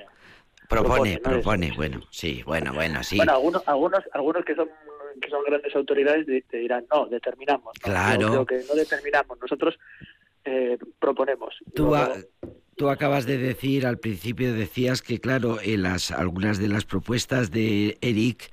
Propone, 0.69 1.19
propone, 1.19 1.71
bueno, 1.75 2.01
sí, 2.09 2.41
bueno, 2.45 2.73
bueno, 2.73 3.03
sí. 3.03 3.17
Bueno, 3.17 3.34
algunos, 3.34 3.67
algunos, 3.67 4.03
algunos 4.11 4.43
que 4.43 4.55
son 4.55 4.69
que 5.21 5.29
son 5.29 5.43
grandes 5.43 5.75
autoridades 5.75 6.25
te 6.25 6.57
dirán, 6.57 6.86
no, 6.91 7.05
determinamos. 7.05 7.73
Claro. 7.81 8.45
creo 8.45 8.45
que 8.45 8.65
no 8.67 8.75
determinamos, 8.75 9.38
nosotros 9.39 9.77
eh, 10.45 10.77
proponemos. 10.99 11.55
Tú, 11.73 11.95
Tú 12.76 12.89
acabas 12.89 13.26
de 13.26 13.38
decir, 13.38 13.86
al 13.86 13.99
principio 13.99 14.53
decías 14.53 15.01
que, 15.01 15.19
claro, 15.19 15.59
en 15.61 15.74
eh, 15.74 15.78
las, 15.78 16.11
algunas 16.11 16.57
de 16.57 16.67
las 16.67 16.86
propuestas 16.86 17.51
de 17.51 17.97
Eric 18.01 18.51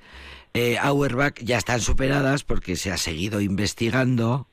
eh, 0.53 0.77
Auerbach 0.77 1.39
ya 1.41 1.57
están 1.57 1.79
superadas 1.79 2.43
porque 2.43 2.75
se 2.75 2.91
ha 2.91 2.97
seguido 2.97 3.41
investigando 3.41 4.47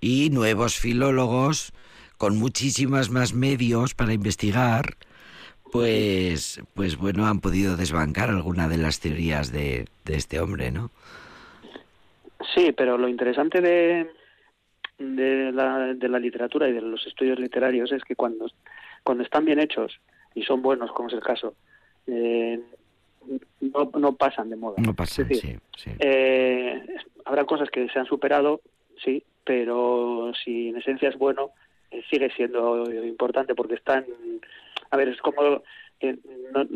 y 0.00 0.30
nuevos 0.30 0.78
filólogos 0.78 1.72
con 2.18 2.38
muchísimas 2.38 3.10
más 3.10 3.34
medios 3.34 3.94
para 3.94 4.12
investigar, 4.12 4.96
pues, 5.72 6.60
pues 6.74 6.96
bueno, 6.96 7.26
han 7.26 7.40
podido 7.40 7.76
desbancar 7.76 8.28
alguna 8.28 8.68
de 8.68 8.76
las 8.76 9.00
teorías 9.00 9.50
de, 9.50 9.86
de 10.04 10.16
este 10.16 10.38
hombre, 10.38 10.70
¿no? 10.70 10.90
Sí, 12.54 12.72
pero 12.76 12.98
lo 12.98 13.08
interesante 13.08 13.60
de, 13.60 14.10
de, 14.98 15.52
la, 15.52 15.94
de 15.94 16.08
la 16.08 16.18
literatura 16.18 16.68
y 16.68 16.72
de 16.72 16.82
los 16.82 17.06
estudios 17.06 17.38
literarios 17.38 17.90
es 17.92 18.02
que 18.04 18.16
cuando 18.16 18.46
cuando 19.04 19.24
están 19.24 19.44
bien 19.44 19.58
hechos 19.60 19.98
y 20.34 20.42
son 20.42 20.62
buenos, 20.62 20.90
como 20.92 21.08
es 21.08 21.14
el 21.14 21.20
caso, 21.20 21.54
eh, 22.06 22.60
no, 23.60 23.90
no 23.98 24.12
pasan 24.14 24.50
de 24.50 24.56
moda. 24.56 24.76
No 24.78 24.94
pasan, 24.94 25.28
decir, 25.28 25.60
sí, 25.76 25.90
sí. 25.90 25.96
eh, 26.00 26.82
habrá 27.24 27.44
cosas 27.44 27.70
que 27.70 27.88
se 27.88 27.98
han 27.98 28.06
superado, 28.06 28.60
sí, 29.04 29.22
pero 29.44 30.32
si 30.44 30.68
en 30.68 30.76
esencia 30.78 31.08
es 31.08 31.16
bueno, 31.18 31.50
eh, 31.90 32.02
sigue 32.10 32.30
siendo 32.30 32.90
importante 33.04 33.54
porque 33.54 33.74
están. 33.74 34.06
A 34.90 34.96
ver, 34.96 35.08
es 35.08 35.20
como. 35.20 35.62
eh, 36.00 36.16
no- 36.52 36.66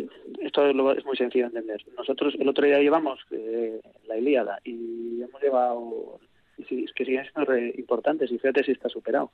esto 0.41 0.67
es, 0.69 0.75
lo- 0.77 0.93
es 0.93 1.05
muy 1.05 1.17
sencillo 1.17 1.45
de 1.49 1.59
entender. 1.59 1.83
Nosotros 1.97 2.35
el 2.39 2.49
otro 2.49 2.67
día 2.67 2.79
llevamos 2.79 3.21
eh, 3.31 3.81
la 4.07 4.17
Ilíada 4.19 4.59
y 4.65 5.23
hemos 5.23 5.41
llevado. 5.43 6.21
y 6.59 6.65
sí, 6.65 6.85
es 6.85 6.93
que 6.93 7.05
siguen 7.05 7.25
siendo 7.25 7.51
re- 7.51 7.75
importantes 7.79 8.31
y 8.31 8.39
fíjate 8.39 8.65
si 8.65 8.73
está 8.73 8.89
superado. 8.89 9.31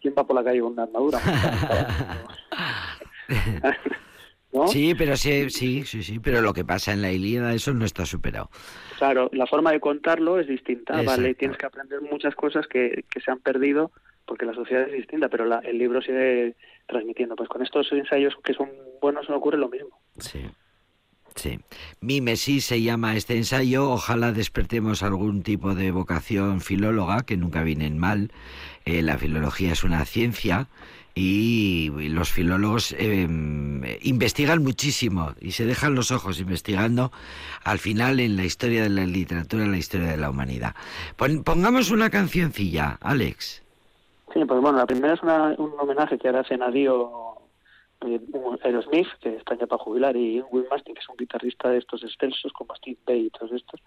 ¿Quién 0.00 0.14
va 0.16 0.26
por 0.26 0.36
la 0.36 0.44
calle 0.44 0.60
con 0.60 0.72
una 0.72 0.84
armadura? 0.84 1.18
¿No? 4.52 4.68
Sí, 4.68 4.94
pero 4.96 5.16
sí, 5.16 5.50
sí, 5.50 5.82
sí, 5.84 6.02
sí, 6.02 6.18
pero 6.18 6.40
lo 6.40 6.54
que 6.54 6.64
pasa 6.64 6.92
en 6.92 7.02
la 7.02 7.12
Ilíada, 7.12 7.52
eso 7.52 7.74
no 7.74 7.84
está 7.84 8.06
superado. 8.06 8.48
Claro, 8.96 9.28
la 9.32 9.46
forma 9.46 9.72
de 9.72 9.80
contarlo 9.80 10.38
es 10.40 10.46
distinta, 10.46 11.02
¿vale? 11.02 11.34
Tienes 11.34 11.58
que 11.58 11.66
aprender 11.66 12.00
muchas 12.00 12.34
cosas 12.34 12.66
que, 12.66 13.04
que 13.10 13.20
se 13.20 13.30
han 13.30 13.40
perdido 13.40 13.90
porque 14.24 14.46
la 14.46 14.54
sociedad 14.54 14.84
es 14.88 14.92
distinta, 14.92 15.28
pero 15.28 15.44
la- 15.44 15.58
el 15.58 15.76
libro 15.78 16.00
sigue 16.00 16.56
transmitiendo. 16.86 17.36
Pues 17.36 17.48
con 17.48 17.62
estos 17.62 17.92
ensayos 17.92 18.34
que 18.42 18.54
son 18.54 18.70
buenos 19.02 19.28
no 19.28 19.36
ocurre 19.36 19.58
lo 19.58 19.68
mismo. 19.68 20.00
Sí. 20.18 20.46
Sí. 21.36 21.60
Mimesis 22.00 22.64
se 22.64 22.80
llama 22.82 23.14
este 23.14 23.36
ensayo. 23.36 23.90
Ojalá 23.90 24.32
despertemos 24.32 25.02
algún 25.02 25.42
tipo 25.42 25.74
de 25.74 25.90
vocación 25.90 26.60
filóloga, 26.60 27.22
que 27.24 27.36
nunca 27.36 27.62
vienen 27.62 27.98
mal. 27.98 28.32
Eh, 28.86 29.02
la 29.02 29.18
filología 29.18 29.72
es 29.72 29.84
una 29.84 30.04
ciencia 30.06 30.68
y 31.14 31.90
los 32.10 32.30
filólogos 32.30 32.94
eh, 32.98 33.26
investigan 34.02 34.62
muchísimo 34.62 35.32
y 35.40 35.52
se 35.52 35.64
dejan 35.64 35.94
los 35.94 36.10
ojos 36.10 36.40
investigando 36.40 37.10
al 37.64 37.78
final 37.78 38.20
en 38.20 38.36
la 38.36 38.44
historia 38.44 38.82
de 38.82 38.90
la 38.90 39.06
literatura, 39.06 39.64
en 39.64 39.72
la 39.72 39.78
historia 39.78 40.08
de 40.08 40.16
la 40.18 40.28
humanidad. 40.30 40.74
Pon- 41.16 41.42
pongamos 41.42 41.90
una 41.90 42.10
cancioncilla, 42.10 42.98
Alex. 43.00 43.62
Sí, 44.34 44.40
pues 44.46 44.60
bueno, 44.60 44.78
la 44.78 44.86
primera 44.86 45.14
es 45.14 45.22
un 45.22 45.72
homenaje 45.78 46.18
que 46.18 46.28
ahora 46.28 46.40
hacen 46.40 46.62
Aerosmith, 48.62 49.08
que 49.20 49.36
está 49.36 49.56
ya 49.56 49.66
para 49.66 49.82
jubilar, 49.82 50.16
y 50.16 50.40
Will 50.50 50.66
Mastin, 50.70 50.94
que 50.94 51.00
es 51.00 51.08
un 51.08 51.16
guitarrista 51.16 51.68
de 51.70 51.78
estos 51.78 52.02
excelsos, 52.04 52.52
como 52.52 52.74
Steve 52.76 52.98
Bay 53.06 53.26
y 53.26 53.30
todos 53.30 53.52
estos, 53.52 53.80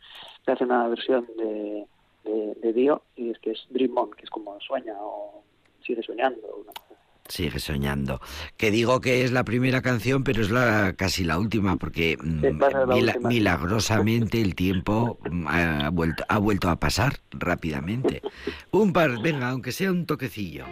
que 0.45 0.51
hace 0.51 0.63
una 0.63 0.87
versión 0.87 1.25
de, 1.37 1.85
de, 2.23 2.55
de 2.61 2.73
Dio, 2.73 3.03
y 3.15 3.29
es 3.31 3.39
que 3.39 3.51
es 3.51 3.65
Dream 3.69 3.97
On, 3.97 4.11
que 4.11 4.23
es 4.23 4.29
como 4.29 4.59
sueña 4.61 4.93
o 4.99 5.43
sigue 5.85 6.03
soñando. 6.03 6.39
Una 6.55 6.73
cosa. 6.73 6.85
Sigue 7.27 7.59
soñando. 7.59 8.19
Que 8.57 8.71
digo 8.71 9.01
que 9.01 9.23
es 9.23 9.31
la 9.31 9.43
primera 9.43 9.83
canción, 9.83 10.23
pero 10.23 10.41
es 10.41 10.49
la 10.49 10.93
casi 10.97 11.23
la 11.23 11.37
última, 11.37 11.75
porque 11.75 12.17
mm, 12.19 12.41
Sí, 12.41 12.53
la 12.59 12.85
mila- 12.87 13.11
última. 13.13 13.29
milagrosamente 13.29 14.41
el 14.41 14.55
tiempo 14.55 15.19
mm, 15.29 15.47
ha 15.47 15.89
vuelto, 15.91 16.23
ha 16.27 16.39
vuelto 16.39 16.69
a 16.69 16.79
pasar 16.79 17.13
rápidamente. 17.31 18.23
Un 18.71 18.91
par, 18.93 19.21
venga, 19.21 19.49
aunque 19.49 19.71
sea 19.71 19.91
un 19.91 20.07
toquecillo. 20.07 20.65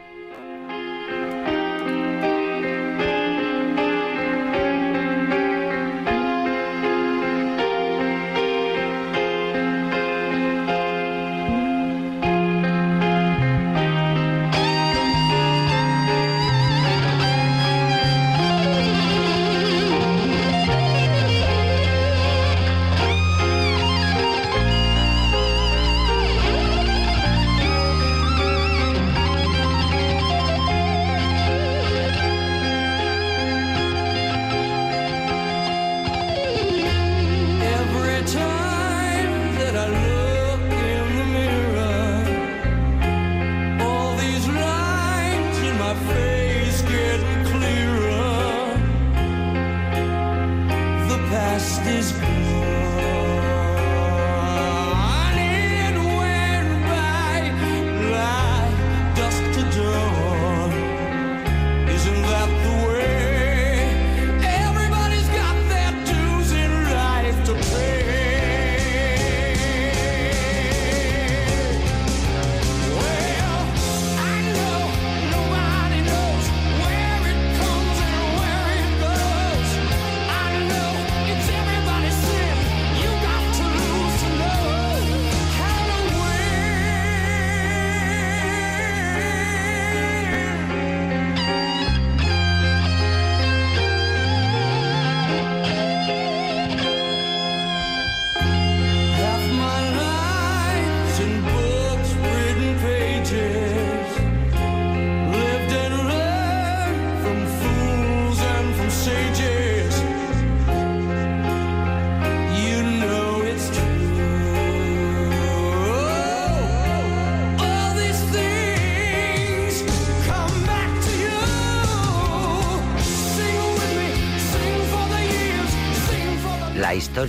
Face 46.05 46.46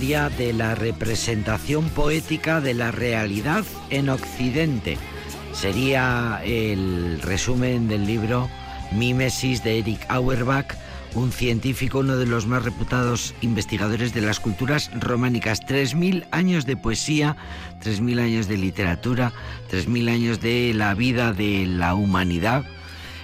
de 0.09 0.53
la 0.53 0.73
representación 0.73 1.87
poética 1.89 2.61
de 2.61 2.73
la 2.73 2.89
realidad 2.89 3.63
en 3.91 4.09
Occidente. 4.09 4.97
Sería 5.53 6.41
el 6.43 7.21
resumen 7.21 7.87
del 7.87 8.07
libro 8.07 8.49
Mimesis 8.91 9.63
de 9.63 9.77
Eric 9.77 10.03
Auerbach, 10.09 10.73
un 11.13 11.31
científico, 11.31 11.99
uno 11.99 12.17
de 12.17 12.25
los 12.25 12.47
más 12.47 12.63
reputados 12.63 13.35
investigadores 13.41 14.11
de 14.11 14.21
las 14.21 14.39
culturas 14.39 14.89
románicas. 14.99 15.61
3.000 15.61 16.25
años 16.31 16.65
de 16.65 16.75
poesía, 16.75 17.37
3.000 17.83 18.19
años 18.19 18.47
de 18.47 18.57
literatura, 18.57 19.31
3.000 19.69 20.09
años 20.09 20.41
de 20.41 20.73
la 20.73 20.95
vida 20.95 21.33
de 21.33 21.67
la 21.67 21.93
humanidad 21.93 22.65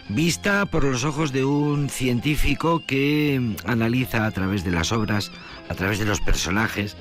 vista 0.10 0.66
por 0.66 0.84
los 0.84 1.03
ojos 1.03 1.32
de 1.32 1.43
un 1.45 1.89
científico 1.89 2.84
que 2.86 3.56
analiza 3.66 4.26
a 4.26 4.32
través 4.32 4.64
de 4.64 4.72
las 4.72 4.91
obras, 4.91 5.32
a 5.70 5.76
través 5.76 5.99
de 5.99 6.06
los 6.06 6.22
personajes, 6.22 6.95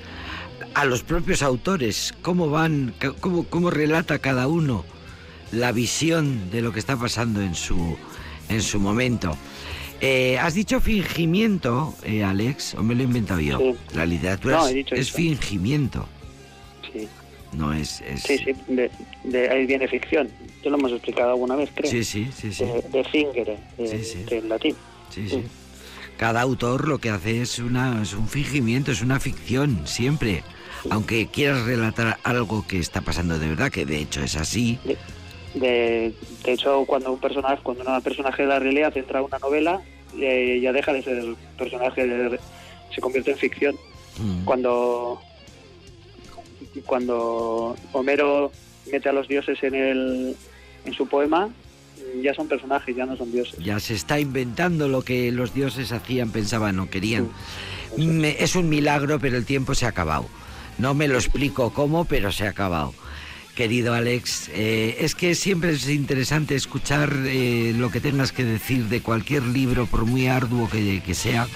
a 0.74 0.84
los 0.84 1.02
propios 1.02 1.42
autores, 1.42 2.14
cómo 2.22 2.48
van, 2.48 2.94
cómo, 3.20 3.44
cómo 3.44 3.70
relata 3.70 4.18
cada 4.18 4.48
uno 4.48 4.84
la 5.52 5.70
visión 5.72 6.50
de 6.50 6.62
lo 6.62 6.72
que 6.72 6.80
está 6.80 6.96
pasando 6.96 7.40
en 7.42 7.54
su, 7.54 7.96
en 8.48 8.62
su 8.62 8.80
momento. 8.80 9.36
Eh, 10.00 10.36
¿Has 10.38 10.54
dicho 10.54 10.80
fingimiento, 10.80 11.94
eh, 12.02 12.24
Alex? 12.24 12.74
¿O 12.74 12.82
me 12.82 12.94
lo 12.94 13.02
he 13.02 13.04
inventado 13.04 13.40
yo? 13.40 13.58
Sí. 13.58 13.74
La 13.94 14.04
literatura 14.06 14.56
No, 14.58 14.66
es, 14.66 15.12
fingimiento, 15.12 16.08
Sí, 16.92 17.08
no 17.52 17.72
es... 17.72 18.00
es- 18.00 18.22
sí, 18.22 18.38
sí 18.38 18.52
de, 18.68 18.90
de 19.22 19.48
ahí 19.48 19.66
viene 19.66 19.86
ficción. 19.86 20.28
Lo 20.70 20.76
hemos 20.76 20.92
explicado 20.92 21.30
alguna 21.30 21.56
vez, 21.56 21.70
creo. 21.74 21.90
sí, 21.90 22.04
sí, 22.04 22.28
sí, 22.36 22.52
sí. 22.52 22.64
De, 22.64 22.82
de 22.82 23.04
fingere, 23.04 23.58
de, 23.76 23.88
Sí, 23.88 24.04
sí. 24.04 24.24
de 24.24 24.42
latín. 24.42 24.74
Sí, 25.10 25.28
sí. 25.28 25.42
Cada 26.16 26.40
autor 26.42 26.88
lo 26.88 26.98
que 26.98 27.10
hace 27.10 27.42
es, 27.42 27.58
una, 27.58 28.00
es 28.02 28.14
un 28.14 28.28
fingimiento, 28.28 28.92
es 28.92 29.02
una 29.02 29.18
ficción, 29.20 29.86
siempre. 29.86 30.42
Aunque 30.90 31.26
quieras 31.28 31.64
relatar 31.64 32.18
algo 32.24 32.66
que 32.66 32.78
está 32.78 33.00
pasando 33.00 33.38
de 33.38 33.48
verdad, 33.48 33.70
que 33.70 33.84
de 33.86 33.98
hecho 33.98 34.22
es 34.22 34.36
así. 34.36 34.78
De, 34.84 34.96
de, 35.54 36.14
de 36.44 36.52
hecho, 36.52 36.84
cuando 36.86 37.12
un 37.12 37.18
personaje, 37.20 37.60
cuando 37.62 37.82
una 37.82 38.00
personaje 38.00 38.42
de 38.42 38.48
la 38.48 38.58
realidad 38.58 38.96
entra 38.96 39.20
a 39.20 39.22
una 39.22 39.38
novela, 39.38 39.80
eh, 40.18 40.60
ya 40.62 40.72
deja 40.72 40.92
de 40.92 41.02
ser 41.02 41.24
personaje, 41.58 42.06
de- 42.06 42.38
se 42.94 43.00
convierte 43.00 43.32
en 43.32 43.38
ficción. 43.38 43.74
Mm. 44.18 44.44
Cuando, 44.44 45.20
cuando 46.86 47.76
Homero 47.92 48.52
mete 48.90 49.08
a 49.08 49.12
los 49.12 49.26
dioses 49.28 49.62
en, 49.62 49.74
el, 49.74 50.36
en 50.84 50.92
su 50.94 51.06
poema, 51.06 51.48
ya 52.22 52.34
son 52.34 52.48
personajes, 52.48 52.94
ya 52.94 53.06
no 53.06 53.16
son 53.16 53.32
dioses. 53.32 53.58
Ya 53.58 53.80
se 53.80 53.94
está 53.94 54.20
inventando 54.20 54.88
lo 54.88 55.02
que 55.02 55.32
los 55.32 55.54
dioses 55.54 55.92
hacían, 55.92 56.30
pensaban 56.30 56.78
o 56.78 56.88
querían. 56.90 57.28
Sí. 57.96 58.06
Me- 58.06 58.36
es 58.42 58.54
un 58.56 58.68
milagro, 58.68 59.18
pero 59.18 59.36
el 59.36 59.44
tiempo 59.44 59.74
se 59.74 59.86
ha 59.86 59.90
acabado. 59.90 60.26
No 60.78 60.94
me 60.94 61.08
lo 61.08 61.14
explico 61.16 61.72
cómo, 61.72 62.04
pero 62.04 62.32
se 62.32 62.46
ha 62.46 62.50
acabado. 62.50 62.92
Querido 63.54 63.94
Alex, 63.94 64.50
eh, 64.52 64.96
es 65.00 65.14
que 65.14 65.36
siempre 65.36 65.70
es 65.70 65.88
interesante 65.88 66.56
escuchar 66.56 67.12
eh, 67.26 67.72
lo 67.76 67.90
que 67.92 68.00
tengas 68.00 68.32
que 68.32 68.44
decir 68.44 68.86
de 68.86 69.00
cualquier 69.00 69.44
libro, 69.44 69.86
por 69.86 70.04
muy 70.06 70.26
arduo 70.26 70.68
que, 70.68 71.00
que 71.06 71.14
sea, 71.14 71.46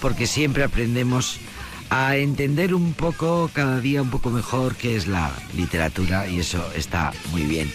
porque 0.00 0.26
siempre 0.26 0.64
aprendemos 0.64 1.38
a 1.88 2.16
entender 2.16 2.74
un 2.74 2.94
poco, 2.94 3.48
cada 3.52 3.80
día 3.80 4.02
un 4.02 4.10
poco 4.10 4.30
mejor, 4.30 4.74
qué 4.74 4.96
es 4.96 5.06
la 5.06 5.32
literatura 5.56 6.26
y 6.28 6.40
eso 6.40 6.68
está 6.74 7.12
muy 7.30 7.42
bien. 7.42 7.70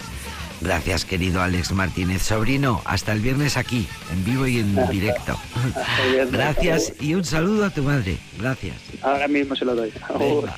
Gracias, 0.62 1.05
querido 1.05 1.41
Alex 1.41 1.72
Martínez. 1.72 2.22
Sobrino, 2.22 2.82
hasta 2.86 3.14
el 3.14 3.20
viernes 3.20 3.57
aquí, 3.57 3.88
en 4.12 4.24
vivo 4.24 4.45
y 4.47 4.59
en 4.59 4.76
directo. 4.89 5.38
Hasta. 5.76 6.32
Gracias 6.32 6.93
y 6.99 7.16
un 7.16 7.24
saludo 7.24 7.66
a 7.66 7.70
tu 7.72 7.84
madre. 7.84 8.18
Gracias. 8.39 8.76
Ahora 9.01 9.28
mismo 9.28 9.55
se 9.55 9.66
lo 9.66 9.76
doy. 9.76 9.91
Venga. 10.18 10.57